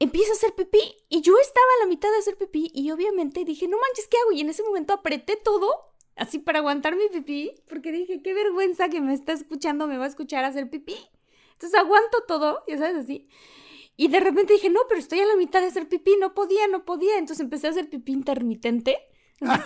[0.00, 0.80] empieza a hacer pipí.
[1.08, 4.16] Y yo estaba a la mitad de hacer pipí y obviamente dije, no manches, ¿qué
[4.18, 4.32] hago?
[4.32, 5.72] Y en ese momento apreté todo,
[6.16, 10.04] así para aguantar mi pipí, porque dije, qué vergüenza que me está escuchando, me va
[10.04, 10.96] a escuchar hacer pipí.
[11.52, 13.28] Entonces aguanto todo, ya sabes, así.
[13.96, 16.66] Y de repente dije, no, pero estoy a la mitad de hacer pipí, no podía,
[16.66, 17.16] no podía.
[17.18, 18.98] Entonces empecé a hacer pipí intermitente.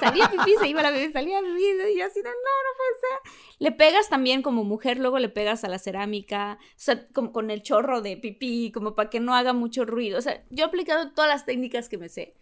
[0.01, 3.01] Salía pipí, se iba la bebé, salía ruido y yo así de, no, no puede
[3.01, 3.57] ser.
[3.59, 7.51] Le pegas también como mujer, luego le pegas a la cerámica, o sea, como con
[7.51, 10.19] el chorro de pipí, como para que no haga mucho ruido.
[10.19, 12.35] O sea, yo he aplicado todas las técnicas que me sé.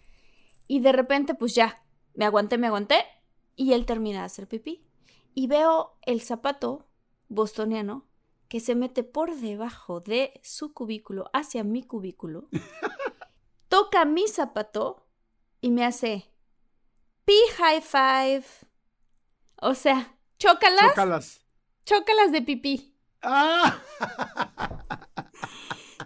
[0.69, 3.05] Y de repente, pues ya, me aguanté, me aguanté,
[3.57, 4.87] y él termina de hacer pipí.
[5.35, 6.87] Y veo el zapato
[7.29, 8.07] bostoniano
[8.49, 12.49] que se mete por debajo de su cubículo hacia mi cubículo,
[13.69, 15.09] toca mi zapato
[15.61, 16.31] y me hace
[17.25, 18.45] pi high five.
[19.61, 21.41] O sea, chócalas, Chócalas.
[21.85, 22.95] chócalas de pipí.
[23.23, 23.81] ¡Ah!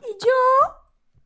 [0.01, 0.75] Y yo,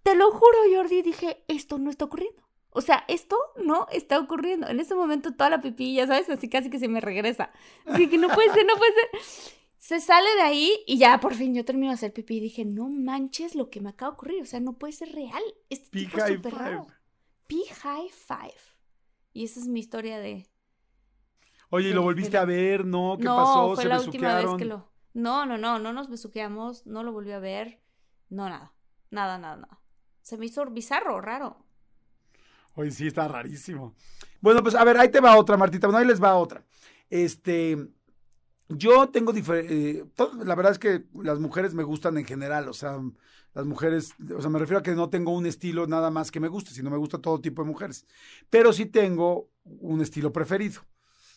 [0.03, 2.43] te lo juro, Jordi, dije, esto no está ocurriendo.
[2.70, 4.66] O sea, esto no está ocurriendo.
[4.68, 7.51] En ese momento toda la pipí, ya sabes, así casi que se me regresa.
[7.86, 9.11] Así que no puede ser, no puede ser.
[9.76, 12.64] Se sale de ahí y ya por fin yo termino de hacer pipí y dije,
[12.64, 14.43] no manches lo que me acaba de ocurrir.
[14.43, 15.43] O sea, no puede ser real.
[15.68, 16.51] Este tipo es five.
[16.51, 16.86] raro.
[17.47, 18.55] Pi high five.
[19.32, 20.46] Y esa es mi historia de...
[21.70, 22.84] Oye, ¿y lo volviste a ver?
[22.84, 23.16] ¿No?
[23.16, 23.74] ¿Qué no, pasó?
[23.74, 24.90] fue ¿Se la última vez que lo...
[25.14, 27.82] No, no, no, no nos besuqueamos, no lo volví a ver,
[28.30, 28.72] no nada,
[29.10, 29.80] nada, nada, nada.
[30.22, 31.66] Se me hizo bizarro, raro.
[32.74, 33.94] Oye, sí, está rarísimo.
[34.40, 35.86] Bueno, pues a ver, ahí te va otra, Martita.
[35.86, 36.64] Bueno, ahí les va otra.
[37.10, 37.76] Este,
[38.76, 40.04] yo tengo diferentes...
[40.44, 42.98] la verdad es que las mujeres me gustan en general, o sea,
[43.54, 46.40] las mujeres, o sea, me refiero a que no tengo un estilo nada más que
[46.40, 48.06] me guste, sino me gusta todo tipo de mujeres.
[48.50, 50.82] Pero sí tengo un estilo preferido.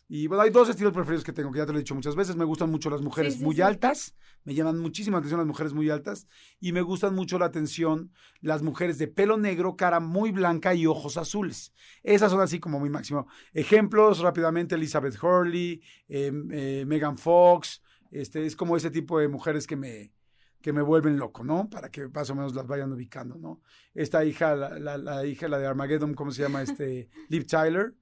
[0.08, 2.16] Y bueno, hay dos estilos preferidos que tengo, que ya te lo he dicho muchas
[2.16, 2.36] veces.
[2.36, 3.62] Me gustan mucho las mujeres Sí, sí, muy sí.
[3.64, 6.28] altas, me llaman muchísimo la atención las mujeres muy altas,
[6.60, 10.86] y me gustan mucho la atención las mujeres de pelo negro, cara muy blanca y
[10.86, 11.74] ojos azules.
[12.04, 13.26] Esas son así como mi máximo.
[13.54, 17.82] Ejemplos rápidamente, Elizabeth Hurley, eh, eh, Megan Fox,
[18.12, 20.14] este, es como ese tipo de mujeres que me,
[20.62, 21.68] que me vuelven loco, ¿no?
[21.68, 23.62] Para que más o menos las vayan ubicando, ¿no?
[23.96, 26.62] Esta hija, la, la- la hija, la de Armageddon, ¿cómo se llama?
[26.62, 27.96] Este, Liv Tyler,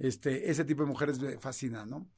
[0.00, 2.08] este, ese tipo de mujeres me fascinan, ¿no?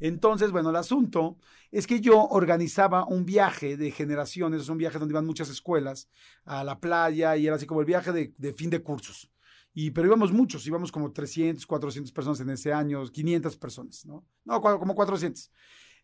[0.00, 1.38] Entonces, bueno, el asunto
[1.72, 6.08] es que yo organizaba un viaje de generaciones, es un viaje donde iban muchas escuelas
[6.44, 9.30] a la playa y era así como el viaje de, fin de cursos.
[9.74, 14.24] Y, pero íbamos muchos, íbamos como 300, 400 personas en ese año, 500 personas, ¿no?
[14.44, 15.50] No, como 400.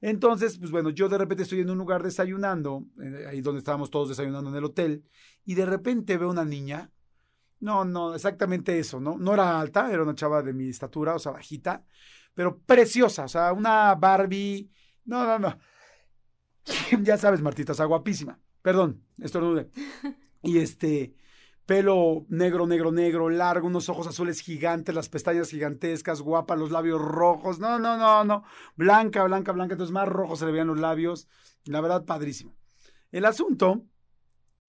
[0.01, 3.91] Entonces, pues bueno, yo de repente estoy en un lugar desayunando, eh, ahí donde estábamos
[3.91, 5.05] todos desayunando en el hotel,
[5.45, 6.91] y de repente veo una niña,
[7.64, 9.16] no, no, exactamente eso, ¿no?
[9.16, 11.82] No era alta, era una chava de mi estatura, o sea, bajita,
[12.34, 14.70] pero preciosa, o sea, una Barbie,
[15.06, 15.58] no, no, no.
[17.02, 18.38] ya sabes, Martita, está guapísima.
[18.62, 19.70] Perdón, estornude.
[20.46, 21.14] Y este,
[21.64, 27.00] pelo negro, negro, negro, largo, unos ojos azules gigantes, las pestañas gigantescas, guapa, los labios
[27.00, 27.58] rojos.
[27.58, 28.44] No, no, no, no.
[28.76, 29.72] Blanca, blanca, blanca.
[29.72, 31.28] Entonces más rojos se le veían los labios.
[31.64, 32.54] La verdad, padrísimo.
[33.10, 33.86] El asunto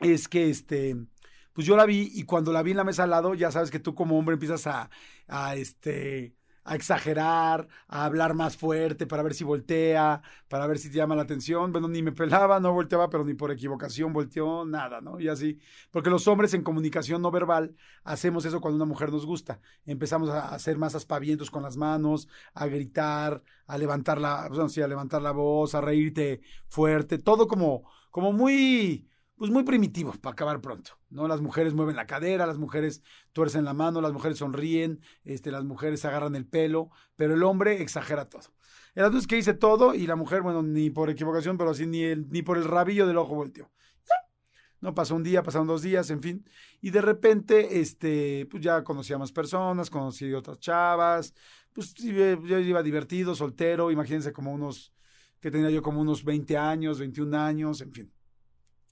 [0.00, 0.96] Es que este,
[1.52, 3.70] pues yo la vi y cuando la vi en la mesa al lado, ya sabes
[3.70, 4.90] que tú como hombre empiezas a,
[5.28, 6.34] a este,
[6.64, 11.16] a exagerar, a hablar más fuerte para ver si voltea, para ver si te llama
[11.16, 11.72] la atención.
[11.72, 15.18] Bueno, ni me pelaba, no volteaba, pero ni por equivocación volteó, nada, ¿no?
[15.20, 15.58] Y así,
[15.90, 17.74] porque los hombres en comunicación no verbal
[18.04, 19.60] hacemos eso cuando una mujer nos gusta.
[19.86, 24.82] Empezamos a hacer más aspavientos con las manos, a gritar, a levantar la, bueno, sí,
[24.82, 29.08] a levantar la voz, a reírte fuerte, todo como, como muy
[29.40, 31.26] pues muy primitivo para acabar pronto, ¿no?
[31.26, 35.64] Las mujeres mueven la cadera, las mujeres tuercen la mano, las mujeres sonríen, este, las
[35.64, 38.52] mujeres agarran el pelo, pero el hombre exagera todo.
[38.94, 41.86] El asunto es que hice todo y la mujer, bueno, ni por equivocación, pero así
[41.86, 43.70] ni, el, ni por el rabillo del ojo volteó.
[44.82, 46.44] No pasó un día, pasaron dos días, en fin.
[46.82, 51.32] Y de repente, este, pues ya conocí a más personas, conocí otras chavas,
[51.72, 54.92] pues yo iba divertido, soltero, imagínense como unos,
[55.40, 58.12] que tenía yo como unos 20 años, 21 años, en fin.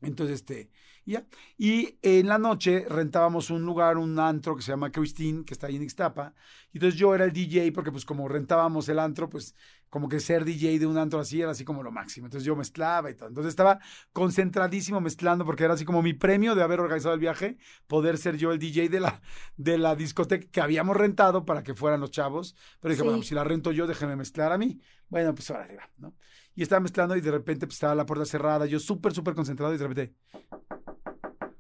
[0.01, 0.71] Entonces, este,
[1.05, 1.27] ya.
[1.57, 5.67] Y en la noche rentábamos un lugar, un antro que se llama Christine, que está
[5.67, 6.35] ahí en Ixtapa.
[6.71, 9.55] Y entonces yo era el DJ, porque pues como rentábamos el antro, pues
[9.89, 12.27] como que ser DJ de un antro así era así como lo máximo.
[12.27, 13.29] Entonces yo mezclaba y todo.
[13.29, 13.81] Entonces estaba
[14.13, 18.37] concentradísimo mezclando, porque era así como mi premio de haber organizado el viaje, poder ser
[18.37, 19.23] yo el DJ de la,
[19.57, 22.55] de la discoteca que habíamos rentado para que fueran los chavos.
[22.81, 24.79] Pero dije, bueno, pues, si la rento yo, déjeme mezclar a mí.
[25.09, 26.15] Bueno, pues ahora arriba, ¿no?
[26.59, 29.73] Y estaba mezclando y de repente pues, estaba la puerta cerrada, yo súper, súper concentrado
[29.73, 30.17] y de repente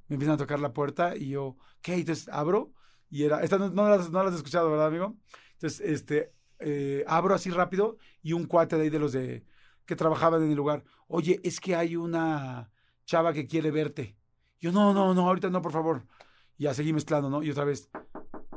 [0.08, 1.94] me empiezan a tocar la puerta y yo, ¿qué?
[1.94, 2.72] Entonces abro
[3.08, 5.16] y era, esta no, las, no las has escuchado, ¿verdad, amigo?
[5.52, 9.44] Entonces, este, eh, abro así rápido y un cuate de ahí de los de
[9.86, 12.72] que trabajaban en el lugar, oye, es que hay una
[13.04, 14.16] chava que quiere verte.
[14.58, 16.08] Yo, no, no, no, ahorita no, por favor.
[16.56, 17.44] Y ya seguí mezclando, ¿no?
[17.44, 17.88] Y otra vez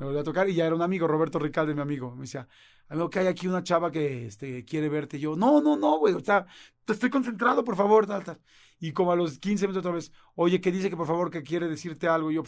[0.02, 2.16] me volvió a tocar y ya era un amigo, Roberto Ricalde, mi amigo.
[2.16, 2.48] Me decía,
[2.90, 5.18] amigo, que hay aquí una chava que este, quiere verte.
[5.18, 6.48] Y yo, no, no, no, güey, o sea,
[6.88, 8.40] estoy concentrado, por favor, tal, tal.
[8.80, 11.44] Y como a los 15 minutos otra vez, oye, que dice que por favor que
[11.44, 12.32] quiere decirte algo.
[12.32, 12.44] Y yo,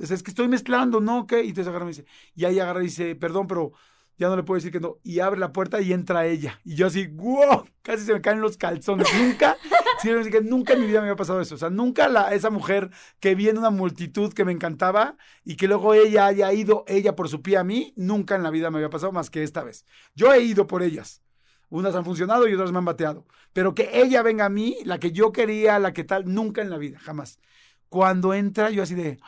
[0.00, 1.24] es que estoy mezclando, ¿no?
[1.28, 1.44] ¿Qué?
[1.44, 3.70] Y entonces agarra y me dice, y ahí agarra y dice, perdón, pero
[4.18, 4.96] ya no le puedo decir que no.
[5.04, 6.58] Y abre la puerta y entra ella.
[6.64, 7.64] Y yo así, ¡wow!
[7.82, 9.06] Casi se me caen los calzones.
[9.16, 9.56] Nunca,
[10.02, 10.10] sí,
[10.42, 11.54] nunca en mi vida me había pasado eso.
[11.54, 12.90] O sea, nunca la, esa mujer
[13.20, 17.16] que vi en una multitud que me encantaba y que luego ella haya ido, ella
[17.16, 19.64] por su pie a mí, nunca en la vida me había pasado más que esta
[19.64, 19.84] vez.
[20.14, 21.22] Yo he ido por ellas.
[21.68, 23.26] Unas han funcionado y otras me han bateado.
[23.52, 26.70] Pero que ella venga a mí, la que yo quería, la que tal, nunca en
[26.70, 27.40] la vida, jamás.
[27.88, 29.18] Cuando entra, yo así de...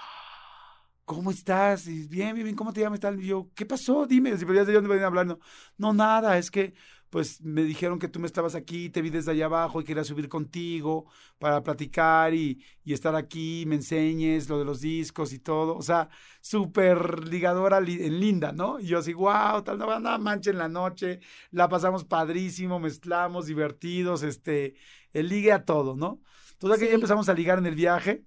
[1.09, 1.87] ¿cómo estás?
[1.87, 3.01] bien, bien, bien, ¿cómo te llamas?
[3.19, 4.07] Y yo, ¿qué pasó?
[4.07, 5.41] Dime, si podías de dónde venía hablando.
[5.79, 6.75] No, nada, es que
[7.11, 10.05] pues me dijeron que tú me estabas aquí, te vi desde allá abajo y quería
[10.05, 11.07] subir contigo
[11.39, 15.77] para platicar y, y estar aquí, me enseñes lo de los discos y todo.
[15.77, 16.09] O sea,
[16.41, 18.79] súper ligadora en linda, ¿no?
[18.81, 23.47] Y yo así, wow, tal, no, nada, mancha en la noche, la pasamos padrísimo, mezclamos,
[23.47, 24.75] divertidos, este,
[25.13, 26.21] el ligue a todo, ¿no?
[26.53, 28.25] Entonces que ya empezamos a ligar en el viaje.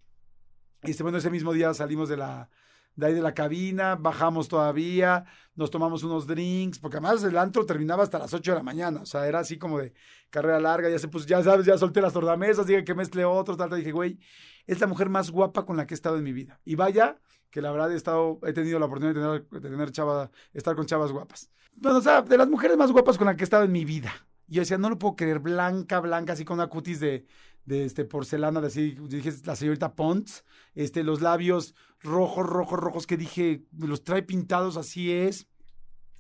[0.84, 2.50] Y este, bueno, ese mismo día salimos de la,
[2.96, 5.26] de ahí de la cabina, bajamos todavía,
[5.56, 9.02] nos tomamos unos drinks, porque además el antro terminaba hasta las 8 de la mañana,
[9.02, 9.94] o sea, era así como de
[10.30, 13.56] carrera larga, ya se puso, ya sabes, ya solté las tordamesas, dije que mezcle otro,
[13.58, 14.20] tal, tal, dije, güey,
[14.68, 16.60] es la mujer más guapa con la que he estado en mi vida.
[16.66, 17.20] Y vaya,
[17.50, 20.86] que la verdad he estado, he tenido la oportunidad de tener, de chava, estar con
[20.86, 21.52] chavas guapas.
[21.74, 23.86] Bueno, o sea, de las mujeres más guapas con las que he estado en mi
[23.86, 24.12] vida.
[24.48, 27.26] Y yo decía, no lo puedo creer, blanca, blanca, así con una cutis de,
[27.72, 30.44] de este porcelana, de así, dije, la señorita Pons,
[30.76, 35.48] este, los labios rojos, rojos, rojos, que dije, los trae pintados, así es,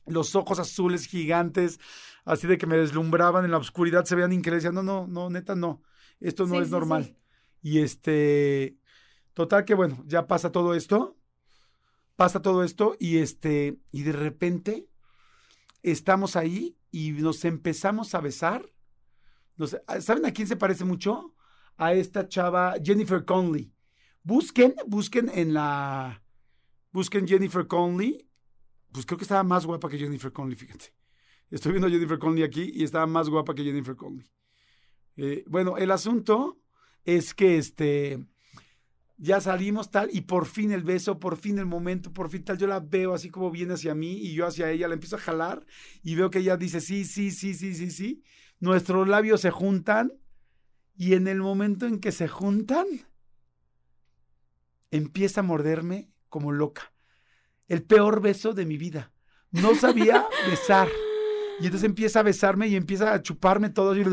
[0.06, 1.80] los ojos azules gigantes,
[2.26, 4.72] así de que me deslumbraban en la oscuridad, se veían increíbles.
[4.74, 5.82] No, no, no, neta, no,
[6.20, 7.04] esto no Sí, es sí, normal.
[7.06, 7.18] sí.
[7.62, 8.78] Y este,
[9.34, 11.18] total que bueno, ya pasa todo esto,
[12.16, 14.88] pasa todo esto y este, y de repente
[15.84, 18.72] estamos ahí y nos empezamos a besar.
[19.58, 21.34] Nos- ¿Saben a quién se parece mucho?
[21.82, 23.74] A esta chava Jennifer Conley.
[24.22, 26.22] Busquen, busquen en la,
[26.92, 28.30] busquen Jennifer Conley.
[28.92, 30.94] Pues creo que estaba más guapa que Jennifer Conley, fíjate.
[31.50, 34.30] Estoy viendo a Jennifer Conley aquí y estaba más guapa que Jennifer Conley.
[35.18, 36.60] Eh, bueno, el asunto
[37.04, 38.24] es que este
[39.18, 42.60] ya salimos tal y por fin el beso, por fin el momento, por fin tal,
[42.60, 45.20] yo la veo así como viene hacia mí y yo hacia ella, la empiezo a
[45.20, 45.66] jalar
[46.04, 48.24] y veo que ella dice sí, sí, sí, sí, sí, sí.
[48.60, 50.14] Nuestros labios se juntan
[50.96, 52.86] y en el momento en que se juntan
[54.92, 56.94] empieza a morderme como loca.
[57.68, 59.12] El peor beso de mi vida.
[59.52, 60.90] No sabía besar.
[61.60, 63.92] Y entonces empieza a besarme y empieza a chuparme todo.
[63.92, 64.04] Así,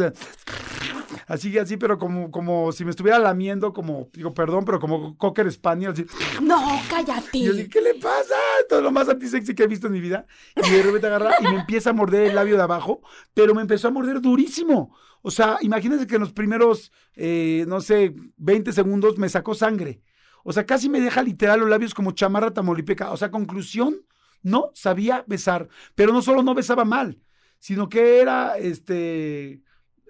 [1.28, 5.50] así, así, pero como, como si me estuviera lamiendo, como, digo, perdón, pero como Cocker
[5.52, 5.92] Spaniel.
[5.92, 6.06] Así.
[6.42, 7.38] No, cállate.
[7.38, 8.34] Y yo así, ¿qué le pasa?
[8.60, 10.26] Esto es lo más antisexy que he visto en mi vida.
[10.56, 13.02] Y de repente agarra y me empieza a morder el labio de abajo,
[13.34, 14.96] pero me empezó a morder durísimo.
[15.22, 20.02] O sea, imagínense que en los primeros, eh, no sé, 20 segundos me sacó sangre.
[20.44, 23.10] O sea, casi me deja literal los labios como chamarra tamaulipeca.
[23.10, 23.96] O sea, conclusión,
[24.42, 25.68] no sabía besar.
[25.94, 27.20] Pero no solo no besaba mal,
[27.58, 29.62] sino que era, este,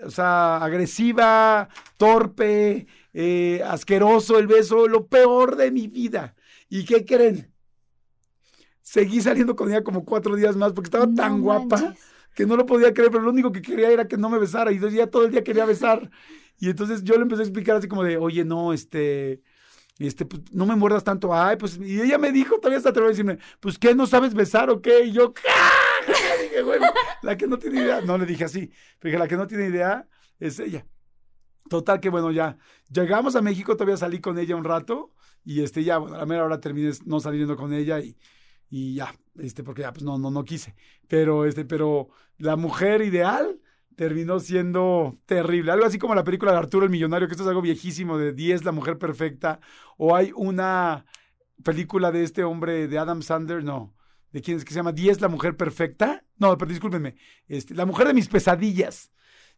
[0.04, 6.34] o sea, agresiva, torpe, eh, asqueroso el beso, lo peor de mi vida.
[6.68, 7.52] ¿Y qué creen?
[8.82, 11.94] Seguí saliendo con ella como cuatro días más porque estaba No tan guapa
[12.34, 14.70] que no lo podía creer, pero lo único que quería era que no me besara
[14.70, 16.10] y yo ya todo el día quería besar.
[16.58, 19.42] Y entonces yo le empecé a explicar así como de, oye, no, este,
[19.98, 21.34] este, pues, no me muerdas tanto.
[21.34, 23.94] Ay, pues, y ella me dijo, todavía se atrevió a decirme, pues, ¿qué?
[23.94, 25.04] ¿No sabes besar o qué?
[25.04, 25.87] Y yo, ¡ah!
[27.22, 28.70] La que no tiene idea, no le dije así,
[29.02, 30.86] dije, la que no tiene idea es ella.
[31.68, 32.56] Total que bueno, ya
[32.90, 35.12] llegamos a México, todavía salí con ella un rato
[35.44, 38.16] y este ya, bueno, a la mera hora terminé no saliendo con ella y,
[38.70, 40.74] y ya, este, porque ya pues no, no, no quise.
[41.08, 43.60] Pero este, pero la mujer ideal
[43.96, 45.72] terminó siendo terrible.
[45.72, 48.32] Algo así como la película de Arturo el Millonario, que esto es algo viejísimo de
[48.32, 49.58] 10, la mujer perfecta.
[49.96, 51.04] O hay una
[51.64, 53.94] película de este hombre, de Adam Sandler, no.
[54.32, 56.24] ¿De quién es que se llama 10, la mujer perfecta?
[56.36, 57.16] No, pero discúlpenme.
[57.46, 59.10] Este, la mujer de mis pesadillas.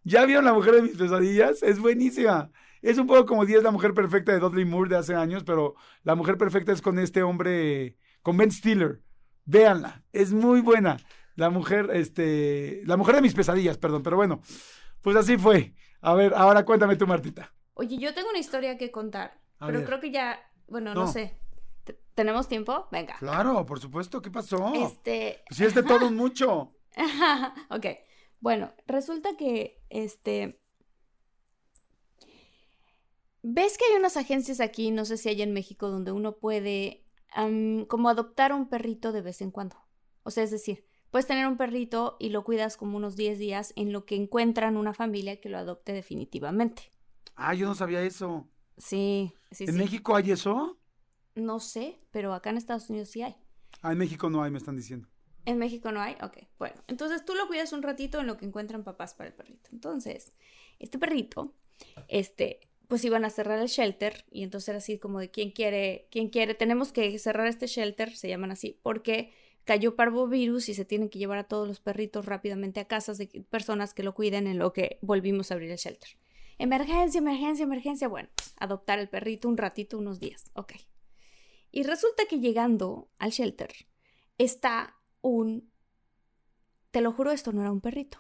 [0.05, 1.63] ¿Ya vieron la mujer de mis pesadillas?
[1.63, 2.51] Es buenísima.
[2.81, 5.75] Es un poco como 10, la mujer perfecta de Dudley Moore de hace años, pero
[6.03, 9.03] la mujer perfecta es con este hombre, con Ben Stiller.
[9.45, 10.97] Véanla, es muy buena.
[11.35, 14.41] La mujer, este, la mujer de mis pesadillas, perdón, pero bueno,
[15.03, 15.75] pues así fue.
[16.01, 17.53] A ver, ahora cuéntame tú, Martita.
[17.75, 19.87] Oye, yo tengo una historia que contar, A pero ver.
[19.87, 21.13] creo que ya, bueno, no, No.
[21.13, 21.37] sé.
[22.21, 22.87] ¿Tenemos tiempo?
[22.93, 23.17] Venga.
[23.19, 24.75] Claro, por supuesto, ¿qué pasó?
[24.75, 26.77] Este, Pues si es de todo un mucho.
[27.71, 27.87] ok.
[28.41, 30.61] Bueno, resulta que este.
[33.41, 37.07] ¿Ves que hay unas agencias aquí, no sé si hay en México, donde uno puede
[37.89, 39.77] como adoptar un perrito de vez en cuando?
[40.23, 43.73] O sea, es decir, puedes tener un perrito y lo cuidas como unos 10 días
[43.77, 46.93] en lo que encuentran una familia que lo adopte definitivamente.
[47.35, 48.47] Ah, yo no sabía eso.
[48.77, 49.79] Sí, sí, ¿En sí.
[49.79, 50.80] México hay eso?
[51.35, 53.37] No sé, pero acá en Estados Unidos sí hay.
[53.83, 55.09] Ah, en México no hay, me están diciendo.
[55.47, 56.39] En México no hay, ok.
[56.59, 59.71] Bueno, entonces tú lo cuidas un ratito en lo que encuentran papás para el perrito.
[59.73, 60.35] Entonces,
[60.79, 61.55] este perrito,
[62.09, 66.09] este, pues iban a cerrar el shelter y entonces era así como de quién quiere,
[66.11, 69.33] quién quiere, tenemos que cerrar este shelter, se llaman así, porque
[69.65, 73.29] cayó parvovirus y se tienen que llevar a todos los perritos rápidamente a casas de
[73.49, 76.11] personas que lo cuiden en lo que volvimos a abrir el shelter.
[76.59, 78.09] Emergencia, emergencia, emergencia.
[78.09, 80.73] Bueno, pues, adoptar el perrito un ratito, unos días, ok.
[81.73, 83.73] Y resulta que llegando al shelter
[84.39, 85.71] está un...
[86.91, 88.19] Te lo juro, esto no era un perrito.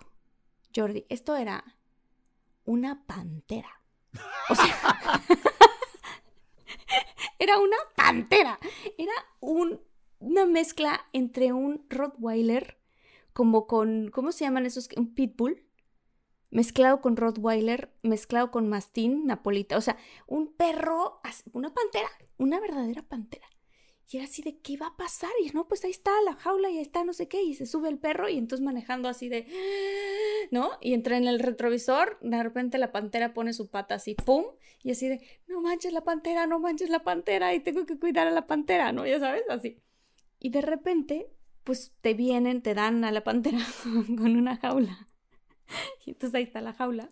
[0.74, 1.64] Jordi, esto era
[2.64, 3.82] una pantera.
[4.48, 5.22] O sea,
[7.38, 8.58] era una pantera.
[8.98, 9.80] Era un-
[10.18, 12.78] una mezcla entre un Rottweiler,
[13.32, 14.88] como con, ¿cómo se llaman esos?
[14.96, 15.64] Un pitbull,
[16.50, 19.76] mezclado con Rottweiler, mezclado con mastín, napolita.
[19.76, 19.96] O sea,
[20.26, 21.20] un perro,
[21.52, 23.46] una pantera, una verdadera pantera.
[24.12, 25.30] Y era así de, ¿qué va a pasar?
[25.40, 27.42] Y no, pues ahí está la jaula y ahí está no sé qué.
[27.42, 29.46] Y se sube el perro y entonces manejando así de,
[30.50, 30.70] ¿no?
[30.80, 34.44] Y entra en el retrovisor, de repente la pantera pone su pata así, ¡pum!
[34.82, 38.26] Y así de, no manches la pantera, no manches la pantera y tengo que cuidar
[38.26, 39.06] a la pantera, ¿no?
[39.06, 39.78] Ya sabes, así.
[40.40, 41.30] Y de repente,
[41.62, 45.06] pues te vienen, te dan a la pantera con una jaula.
[46.06, 47.10] Y entonces ahí está la jaula.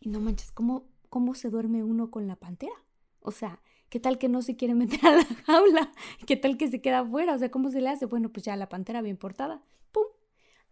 [0.00, 2.84] Y no manches, ¿cómo, cómo se duerme uno con la pantera?
[3.20, 5.92] O sea, ¿qué tal que no se quiere meter a la jaula?
[6.26, 7.34] ¿Qué tal que se queda afuera?
[7.34, 8.06] O sea, ¿cómo se le hace?
[8.06, 9.62] Bueno, pues ya la pantera bien portada.
[9.92, 10.04] ¡Pum!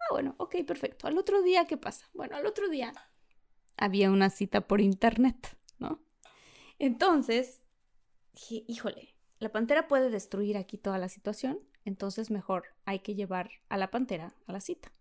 [0.01, 1.07] Ah, bueno, ok, perfecto.
[1.07, 2.09] Al otro día, ¿qué pasa?
[2.15, 2.93] Bueno, al otro día
[3.77, 6.01] había una cita por internet, ¿no?
[6.79, 7.63] Entonces,
[8.33, 13.51] dije, híjole, la pantera puede destruir aquí toda la situación, entonces mejor hay que llevar
[13.69, 14.93] a la pantera a la cita.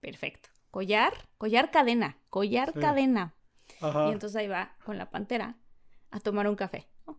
[0.00, 0.48] Perfecto.
[0.76, 2.80] Collar, collar cadena, collar Sí.
[2.80, 3.34] cadena.
[3.80, 4.08] Ajá.
[4.08, 5.56] Y entonces ahí va con la pantera
[6.10, 6.86] a tomar un café.
[7.06, 7.18] ¿no?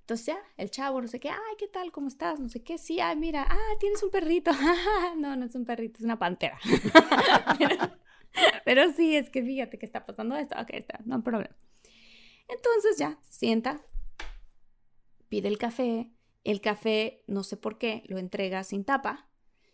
[0.00, 1.92] Entonces ya, el chavo, no sé qué, ay, ¿qué tal?
[1.92, 2.40] ¿Cómo estás?
[2.40, 4.52] No sé qué, sí, ay, mira, ah, tienes un perrito.
[5.18, 6.58] no, no es un perrito, es una pantera.
[7.58, 7.76] pero,
[8.64, 10.58] pero sí, es que fíjate que está pasando esto.
[10.58, 11.54] Ok, está, no hay problema.
[12.48, 13.82] Entonces ya, se sienta,
[15.28, 16.10] pide el café.
[16.42, 19.28] El café, no sé por qué, lo entrega sin tapa.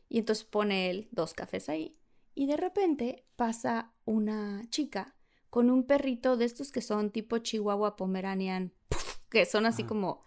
[0.08, 1.96] Y entonces pone él dos cafés ahí.
[2.40, 5.14] Y de repente pasa una chica
[5.50, 8.72] con un perrito de estos que son tipo Chihuahua Pomeranian,
[9.28, 9.88] que son así Ajá.
[9.90, 10.22] como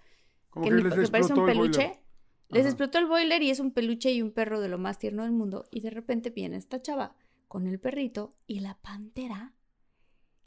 [0.51, 1.99] Como que, que ni- les que parece un peluche.
[2.49, 2.69] Les Ajá.
[2.69, 5.31] explotó el boiler y es un peluche y un perro de lo más tierno del
[5.31, 5.65] mundo.
[5.71, 7.15] Y de repente viene esta chava
[7.47, 9.55] con el perrito y la pantera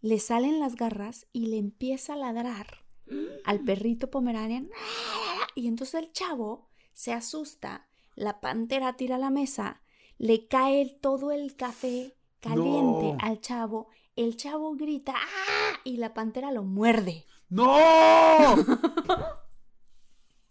[0.02, 2.84] le salen las garras y le empieza a ladrar
[3.44, 4.70] al perrito pomeranian.
[5.56, 9.82] Y entonces el chavo se asusta, la pantera tira la mesa,
[10.18, 13.18] le cae todo el café caliente No.
[13.20, 15.78] al chavo, el chavo grita ¡Ah!
[15.84, 17.76] y la pantera lo muerde ¡No!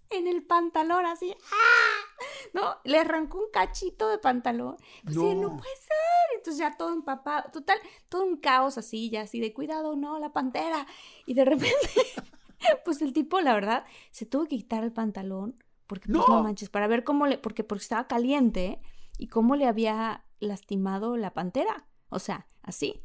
[0.09, 2.25] en el pantalón así ¡ah!
[2.53, 2.75] ¿no?
[2.85, 4.77] Le arrancó un cachito de pantalón.
[5.03, 5.57] Pues sí, no No.
[5.57, 6.37] puede ser.
[6.37, 10.31] Entonces ya todo empapado, total, todo un caos así, ya así de cuidado, no, la
[10.31, 10.85] pantera.
[11.25, 11.75] Y de repente,
[12.85, 16.43] pues el tipo, la verdad, se tuvo que quitar el pantalón, porque pues no No.
[16.43, 18.79] manches, para ver cómo le, porque, porque estaba caliente
[19.17, 21.87] y cómo le había lastimado la pantera.
[22.09, 23.01] O sea, así.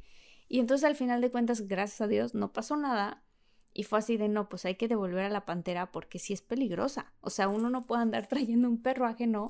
[0.48, 3.22] Y entonces al final de cuentas, gracias a Dios, no pasó nada.
[3.72, 6.42] Y fue así de, no, pues hay que devolver a la pantera porque sí es
[6.42, 7.12] peligrosa.
[7.20, 9.48] O sea, uno no puede andar trayendo un perro ajeno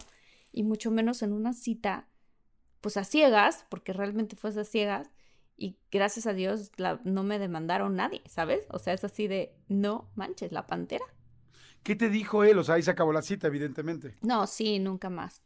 [0.52, 2.08] y mucho menos en una cita,
[2.80, 5.10] pues a ciegas, porque realmente fue a ciegas.
[5.56, 8.66] Y gracias a Dios la- no me demandaron nadie, ¿sabes?
[8.70, 11.04] O sea, es así de, no manches, la pantera.
[11.82, 12.58] ¿Qué te dijo él?
[12.58, 14.16] O sea, ahí se acabó la cita, evidentemente.
[14.22, 15.42] No, sí, nunca más,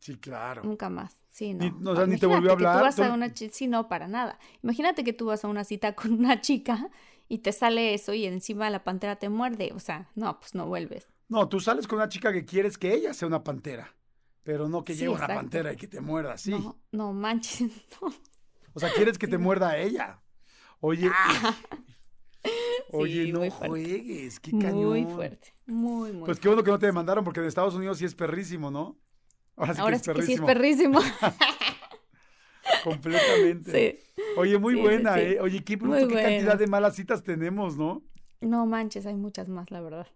[0.00, 0.62] Sí, claro.
[0.64, 1.14] nunca más.
[1.30, 1.64] Sí, no.
[1.64, 3.66] Ni- no, o sea, ni te volvió a que hablar, tú vas a una sí,
[3.68, 4.38] no, para nada.
[4.62, 6.88] Imagínate que tú vas a una cita con una chica
[7.28, 9.72] y te sale eso y encima la pantera te muerde.
[9.74, 11.06] O sea, no, pues no vuelves.
[11.28, 13.94] No, tú sales con una chica que quieres que ella sea una pantera,
[14.42, 16.50] pero no que Sí, lleve una pantera y que te muerda así.
[16.50, 17.70] No, no manches.
[18.02, 18.08] no.
[18.72, 20.22] O sea, quieres que te muerda a ella.
[20.80, 21.10] Oye,
[22.92, 23.68] oye, Sí, no muy fuerte.
[23.68, 25.10] juegues, qué Muy cañón.
[25.10, 25.54] fuerte.
[25.66, 28.14] Muy, muy Pues qué bueno que no te demandaron, porque en Estados Unidos sí es
[28.14, 28.98] perrísimo, ¿no?
[29.58, 31.00] Ahora sí Ahora que sí es que sí es perrísimo.
[32.84, 34.00] Completamente.
[34.16, 34.22] sí.
[34.36, 35.18] Oye, muy Sí, buena.
[35.20, 35.40] ¿eh?
[35.40, 36.28] Oye, qué bruto, qué buena.
[36.28, 38.02] cantidad de malas citas tenemos, ¿no?
[38.40, 40.06] No manches, hay muchas más, la verdad.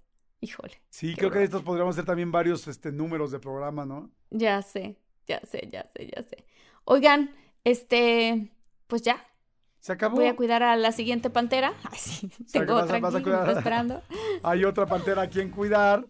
[0.40, 0.82] Híjole.
[0.90, 4.10] Sí, creo que de estos podríamos hacer también varios este, números de programa, ¿no?
[4.30, 6.44] Ya sé, ya sé, ya sé, ya sé.
[6.84, 7.30] Oigan,
[7.64, 8.50] este,
[8.88, 9.24] pues ya,
[9.78, 10.16] Se acabó.
[10.16, 11.74] voy a cuidar a la siguiente pantera.
[11.90, 14.02] Ay, sí, tengo otra aquí me está esperando.
[14.42, 16.04] Hay otra pantera a quien cuidar.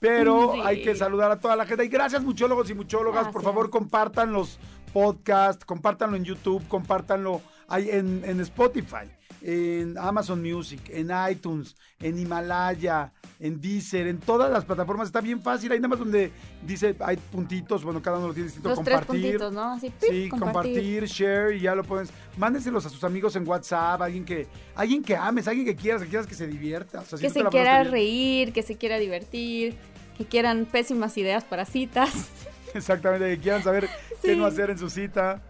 [0.00, 0.60] Pero Sí.
[0.64, 1.84] hay que saludar a toda la gente.
[1.84, 3.28] Y gracias, muchólogos y muchólogas.
[3.28, 4.58] Por favor, compartan los
[4.92, 7.40] podcasts, compártanlo en YouTube, compártanlo
[7.70, 9.06] en, en Spotify,
[9.42, 15.06] en Amazon Music, en iTunes, en Himalaya, en Deezer, en todas las plataformas.
[15.08, 15.70] Está bien fácil.
[15.70, 16.32] Ahí nada más donde
[16.66, 18.70] dice, hay puntitos, bueno, cada uno lo tiene distinto.
[18.70, 19.22] Los tres compartir.
[19.22, 19.72] puntitos, ¿no?
[19.74, 21.04] Así, pip, Sí, compartir.
[21.04, 22.10] share y ya lo pones.
[22.36, 26.08] Mándenselos a sus amigos en WhatsApp, alguien que, alguien que ames, alguien que quieras, que
[26.08, 27.00] quieras que se divierta.
[27.00, 29.76] O sea, si Que se quiera reír, que se quiera divertir,
[30.16, 32.10] que quieran pésimas ideas para citas.
[32.74, 33.88] Exactamente, que quieran saber
[34.22, 35.40] qué no hacer en su cita,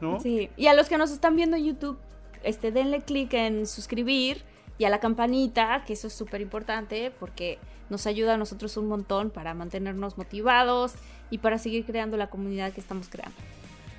[0.00, 0.20] ¿no?
[0.20, 0.50] Sí.
[0.56, 1.98] Y a los que nos están viendo en YouTube,
[2.42, 4.42] este, denle clic en suscribir
[4.78, 7.58] y a la campanita, que eso es súper importante porque
[7.90, 10.94] nos ayuda a nosotros un montón para mantenernos motivados
[11.30, 13.36] y para seguir creando la comunidad que estamos creando.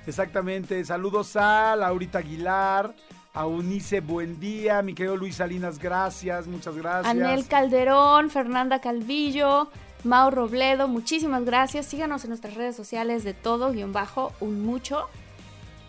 [0.06, 0.84] Exactamente.
[0.84, 2.94] Saludos a Laurita Aguilar,
[3.32, 7.06] a Unice Buen Día, mi querido Luis Salinas, gracias, muchas gracias.
[7.06, 9.70] Anel Calderón, Fernanda Calvillo,
[10.04, 11.86] Mau Robledo, muchísimas gracias.
[11.86, 15.08] Síganos en nuestras redes sociales de todo, guion bajo, un mucho.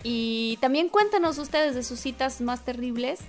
[0.04, 3.20] Y también cuéntanos ustedes de sus citas más terribles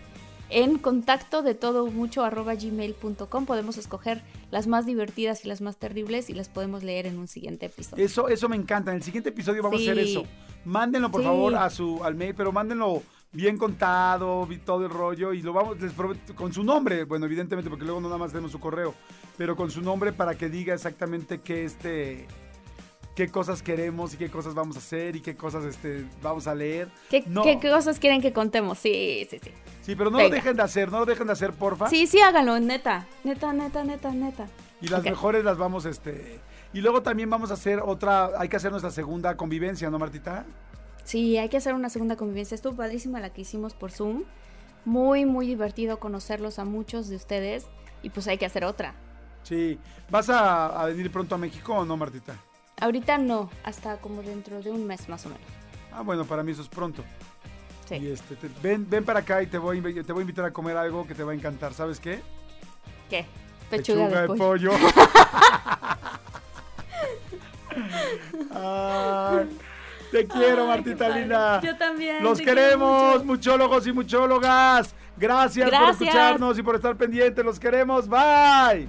[0.51, 3.47] en contacto de todo mucho arroba gmail.com.
[3.47, 7.29] Podemos escoger las más divertidas y las más terribles y las podemos leer en un
[7.29, 8.05] siguiente episodio.
[8.05, 8.91] Eso, eso me encanta.
[8.91, 9.89] En el siguiente episodio vamos Sí.
[9.89, 10.25] a hacer eso.
[10.65, 11.27] Mándenlo, por Sí.
[11.27, 13.03] favor, a su, al mail, pero mándenlo
[13.33, 17.69] bien contado, todo el rollo, y lo vamos, les prometo, con su nombre, bueno, evidentemente,
[17.69, 18.95] porque luego no nada más tenemos su correo,
[19.37, 22.29] pero con su nombre para que diga exactamente qué este
[23.15, 26.55] qué cosas queremos y qué cosas vamos a hacer y qué cosas este vamos a
[26.55, 26.89] leer.
[27.11, 27.43] ¿Qué, No.
[27.43, 28.79] qué cosas quieren que contemos?
[28.79, 29.51] Sí, sí, sí.
[29.83, 31.89] Sí, pero no lo dejen de hacer, no lo dejen de hacer, porfa.
[31.89, 33.07] Sí, sí, háganlo, neta.
[33.23, 34.47] Neta, neta, neta, neta.
[34.81, 36.41] Y las mejores las vamos este
[36.73, 40.45] Y luego también vamos a hacer otra, hay que hacer nuestra segunda convivencia, ¿no, Martita?
[41.05, 42.55] Sí, hay que hacer una segunda convivencia.
[42.55, 44.25] Estuvo padrísima la que hicimos por Zoom.
[44.87, 47.67] Muy, muy divertido conocerlos a muchos de ustedes.
[48.03, 48.95] Y pues hay que hacer otra.
[49.43, 49.79] Sí.
[50.11, 52.35] ¿Vas a, a venir pronto a México o no, Martita?
[52.81, 55.45] Ahorita no, hasta como dentro de un mes más o menos.
[55.93, 57.05] Ah, bueno, para mí eso es pronto.
[57.89, 57.97] Sí.
[57.97, 60.53] Y este, te- ven, ven para acá y te voy, te voy a invitar a
[60.53, 61.73] comer algo que te va a encantar.
[61.75, 62.21] ¿Sabes qué?
[63.11, 63.27] ¿Qué?
[63.71, 64.73] Pechuga, de, pollo.
[70.11, 71.61] Te quiero, Ay, Martita linda.
[71.61, 72.23] Yo también.
[72.23, 73.25] Los queremos, mucho.
[73.25, 74.95] muchólogos y muchólogas.
[75.17, 76.01] Gracias, por Gracias.
[76.03, 77.45] escucharnos y por estar pendientes.
[77.45, 78.09] Los queremos.
[78.09, 78.89] Bye.